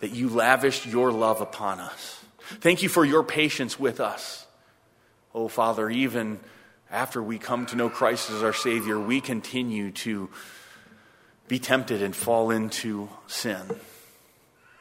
that 0.01 0.11
you 0.11 0.29
lavished 0.29 0.87
your 0.87 1.11
love 1.11 1.41
upon 1.41 1.81
us. 1.81 2.21
Thank 2.61 2.83
you 2.83 2.89
for 2.89 3.05
your 3.05 3.23
patience 3.23 3.79
with 3.79 4.01
us. 4.01 4.47
Oh, 5.35 5.49
Father, 5.49 5.91
even 5.91 6.41
after 6.91 7.23
we 7.23 7.39
come 7.39 7.67
to 7.67 7.77
know 7.77 7.91
Christ 7.91 8.31
as 8.31 8.43
our 8.43 8.53
Savior, 8.53 8.99
we 8.99 9.21
continue 9.21 9.91
to 9.93 10.31
be 11.49 11.59
tempted 11.59 12.03
and 12.03 12.15
fall 12.15 12.51
into 12.51 13.09
sin. 13.27 13.63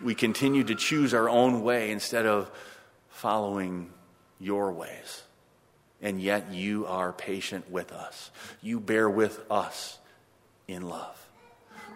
We 0.02 0.16
continue 0.16 0.64
to 0.66 0.76
choose 0.76 1.14
our 1.14 1.30
own 1.30 1.64
way 1.64 1.92
instead 1.92 2.26
of 2.26 2.52
following 3.10 3.92
your 4.40 4.72
ways. 4.72 5.24
And 6.02 6.22
yet 6.22 6.54
you 6.54 6.86
are 6.86 7.14
patient 7.14 7.72
with 7.72 7.92
us. 7.92 8.30
You 8.62 8.80
bear 8.80 9.10
with 9.10 9.40
us 9.50 9.98
in 10.68 10.88
love. 10.88 11.25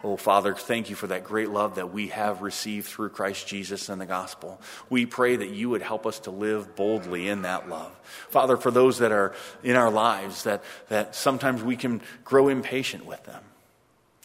Oh, 0.01 0.15
Father, 0.15 0.55
thank 0.55 0.89
you 0.89 0.95
for 0.95 1.07
that 1.07 1.25
great 1.25 1.49
love 1.49 1.75
that 1.75 1.91
we 1.91 2.07
have 2.07 2.41
received 2.41 2.87
through 2.87 3.09
Christ 3.09 3.47
Jesus 3.47 3.89
and 3.89 3.99
the 3.99 4.05
gospel. 4.05 4.61
We 4.89 5.05
pray 5.05 5.35
that 5.35 5.49
you 5.49 5.69
would 5.69 5.81
help 5.81 6.05
us 6.05 6.19
to 6.21 6.31
live 6.31 6.75
boldly 6.77 7.27
in 7.27 7.41
that 7.41 7.67
love. 7.67 7.91
Father, 8.29 8.55
for 8.55 8.71
those 8.71 8.99
that 8.99 9.11
are 9.11 9.35
in 9.61 9.75
our 9.75 9.91
lives, 9.91 10.43
that, 10.43 10.63
that 10.87 11.15
sometimes 11.15 11.61
we 11.61 11.75
can 11.75 12.01
grow 12.23 12.47
impatient 12.47 13.05
with 13.05 13.21
them. 13.25 13.43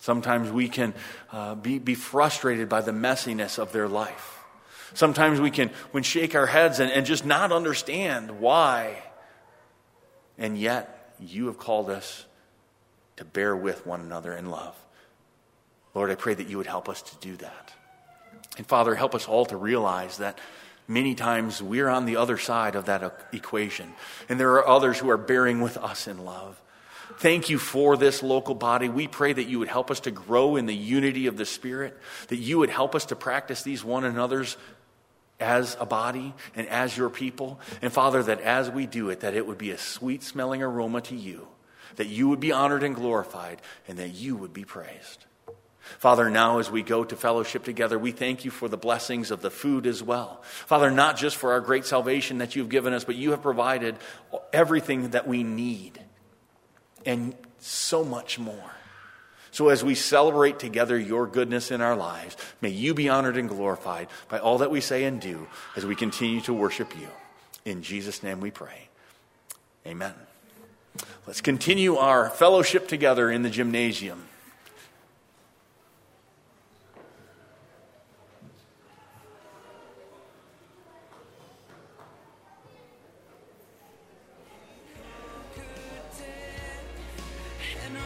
Sometimes 0.01 0.51
we 0.51 0.68
can 0.68 0.95
uh, 1.33 1.57
be, 1.57 1.81
be 1.81 1.95
frustrated 1.95 2.68
by 2.68 2.81
the 2.81 2.93
messiness 2.93 3.59
of 3.59 3.72
their 3.72 3.89
life. 3.89 4.39
Sometimes 4.93 5.41
we 5.41 5.51
can 5.51 5.70
when 5.91 6.05
shake 6.05 6.37
our 6.37 6.47
heads 6.47 6.79
and, 6.79 6.93
and 6.93 7.05
just 7.05 7.25
not 7.25 7.51
understand 7.51 8.39
why. 8.39 9.03
And 10.39 10.57
yet, 10.57 11.16
you 11.18 11.47
have 11.47 11.59
called 11.59 11.91
us 11.91 12.27
to 13.16 13.25
bear 13.25 13.57
with 13.57 13.87
one 13.87 14.01
another 14.01 14.33
in 14.35 14.51
love. 14.51 14.77
Lord, 15.95 16.11
I 16.11 16.16
pray 16.16 16.34
that 16.34 16.49
you 16.49 16.59
would 16.59 16.66
help 16.66 16.88
us 16.88 17.03
to 17.03 17.16
do 17.16 17.36
that. 17.36 17.72
And 18.57 18.66
Father, 18.66 18.95
help 18.95 19.14
us 19.14 19.26
all 19.26 19.47
to 19.47 19.57
realize 19.57 20.18
that 20.18 20.38
many 20.86 21.14
times 21.14 21.62
we're 21.62 21.88
on 21.88 22.05
the 22.05 22.16
other 22.16 22.38
side 22.38 22.74
of 22.74 22.86
that 22.86 23.28
equation. 23.32 23.95
And 24.28 24.38
there 24.38 24.53
are 24.55 24.66
others 24.66 24.99
who 24.99 25.11
are 25.11 25.16
bearing 25.16 25.61
with 25.61 25.76
us 25.76 26.07
in 26.07 26.24
love. 26.24 26.61
Thank 27.18 27.49
you 27.49 27.59
for 27.59 27.97
this 27.97 28.22
local 28.22 28.55
body. 28.55 28.88
We 28.88 29.07
pray 29.07 29.32
that 29.32 29.45
you 29.45 29.59
would 29.59 29.68
help 29.68 29.90
us 29.90 30.01
to 30.01 30.11
grow 30.11 30.57
in 30.57 30.66
the 30.66 30.74
unity 30.74 31.26
of 31.26 31.36
the 31.36 31.47
Spirit, 31.47 31.97
that 32.28 32.36
you 32.36 32.59
would 32.59 32.70
help 32.70 32.95
us 32.95 33.07
to 33.07 33.16
practice 33.16 33.62
these 33.62 33.84
one 33.84 34.05
another's 34.05 34.57
as 35.38 35.76
a 35.80 35.86
body 35.86 36.32
and 36.55 36.66
as 36.68 36.97
your 36.97 37.11
people. 37.11 37.61
And 37.82 37.92
Father, 37.92 38.22
that 38.22 38.40
as 38.40 38.70
we 38.70 38.86
do 38.86 39.11
it, 39.11 39.20
that 39.20 39.34
it 39.34 39.47
would 39.47 39.59
be 39.59 39.70
a 39.70 39.78
sweet 39.78 40.22
smelling 40.22 40.62
aroma 40.62 41.03
to 41.03 41.16
you, 41.16 41.47
that 41.97 42.07
you 42.07 42.28
would 42.28 42.40
be 42.40 42.53
honored 42.53 42.82
and 42.82 42.95
glorified, 42.95 43.61
and 43.86 43.99
that 43.99 44.11
you 44.11 44.36
would 44.36 44.53
be 44.53 44.64
praised. 44.64 45.26
Father, 45.99 46.30
now 46.30 46.59
as 46.59 46.70
we 46.70 46.82
go 46.82 47.05
to 47.05 47.16
fellowship 47.16 47.64
together, 47.64 47.99
we 47.99 48.12
thank 48.12 48.45
you 48.45 48.51
for 48.51 48.68
the 48.68 48.76
blessings 48.76 49.30
of 49.30 49.43
the 49.43 49.51
food 49.51 49.87
as 49.87 50.03
well. 50.03 50.43
Father, 50.43 50.91
not 50.91 51.16
just 51.16 51.37
for 51.37 51.53
our 51.53 51.61
great 51.61 51.85
salvation 51.85 52.39
that 52.39 52.57
you've 52.57 52.68
given 52.68 52.93
us, 52.93 53.05
but 53.05 53.16
you 53.16 53.30
have 53.32 53.43
provided 53.43 53.97
everything 54.53 55.11
that 55.11 55.28
we 55.28 55.43
need 55.43 56.01
and 57.07 57.35
so 57.61 58.05
much 58.05 58.39
more. 58.39 58.72
So 59.51 59.68
as 59.68 59.85
we 59.85 59.95
celebrate 59.95 60.59
together 60.59 60.99
your 60.99 61.26
goodness 61.26 61.70
in 61.70 61.80
our 61.80 61.95
lives, 61.95 62.37
may 62.61 62.70
you 62.70 62.93
be 62.93 63.09
honored 63.09 63.37
and 63.37 63.49
glorified 63.49 64.09
by 64.28 64.41
all 64.41 64.59
that 64.59 64.70
we 64.70 64.80
say 64.80 65.05
and 65.05 65.20
do 65.20 65.47
as 65.76 65.87
we 65.87 65.95
continue 65.95 66.41
to 66.43 66.53
worship 66.53 66.93
you. 66.99 67.09
In 67.64 67.82
Jesus' 67.82 68.22
name 68.22 68.41
we 68.41 68.51
pray. 68.51 68.89
Amen. 69.87 70.14
Let's 71.26 71.41
continue 71.41 71.97
our 71.97 72.30
fellowship 72.30 72.89
together 72.89 73.30
in 73.30 73.43
the 73.43 73.51
gymnasium. 73.51 74.24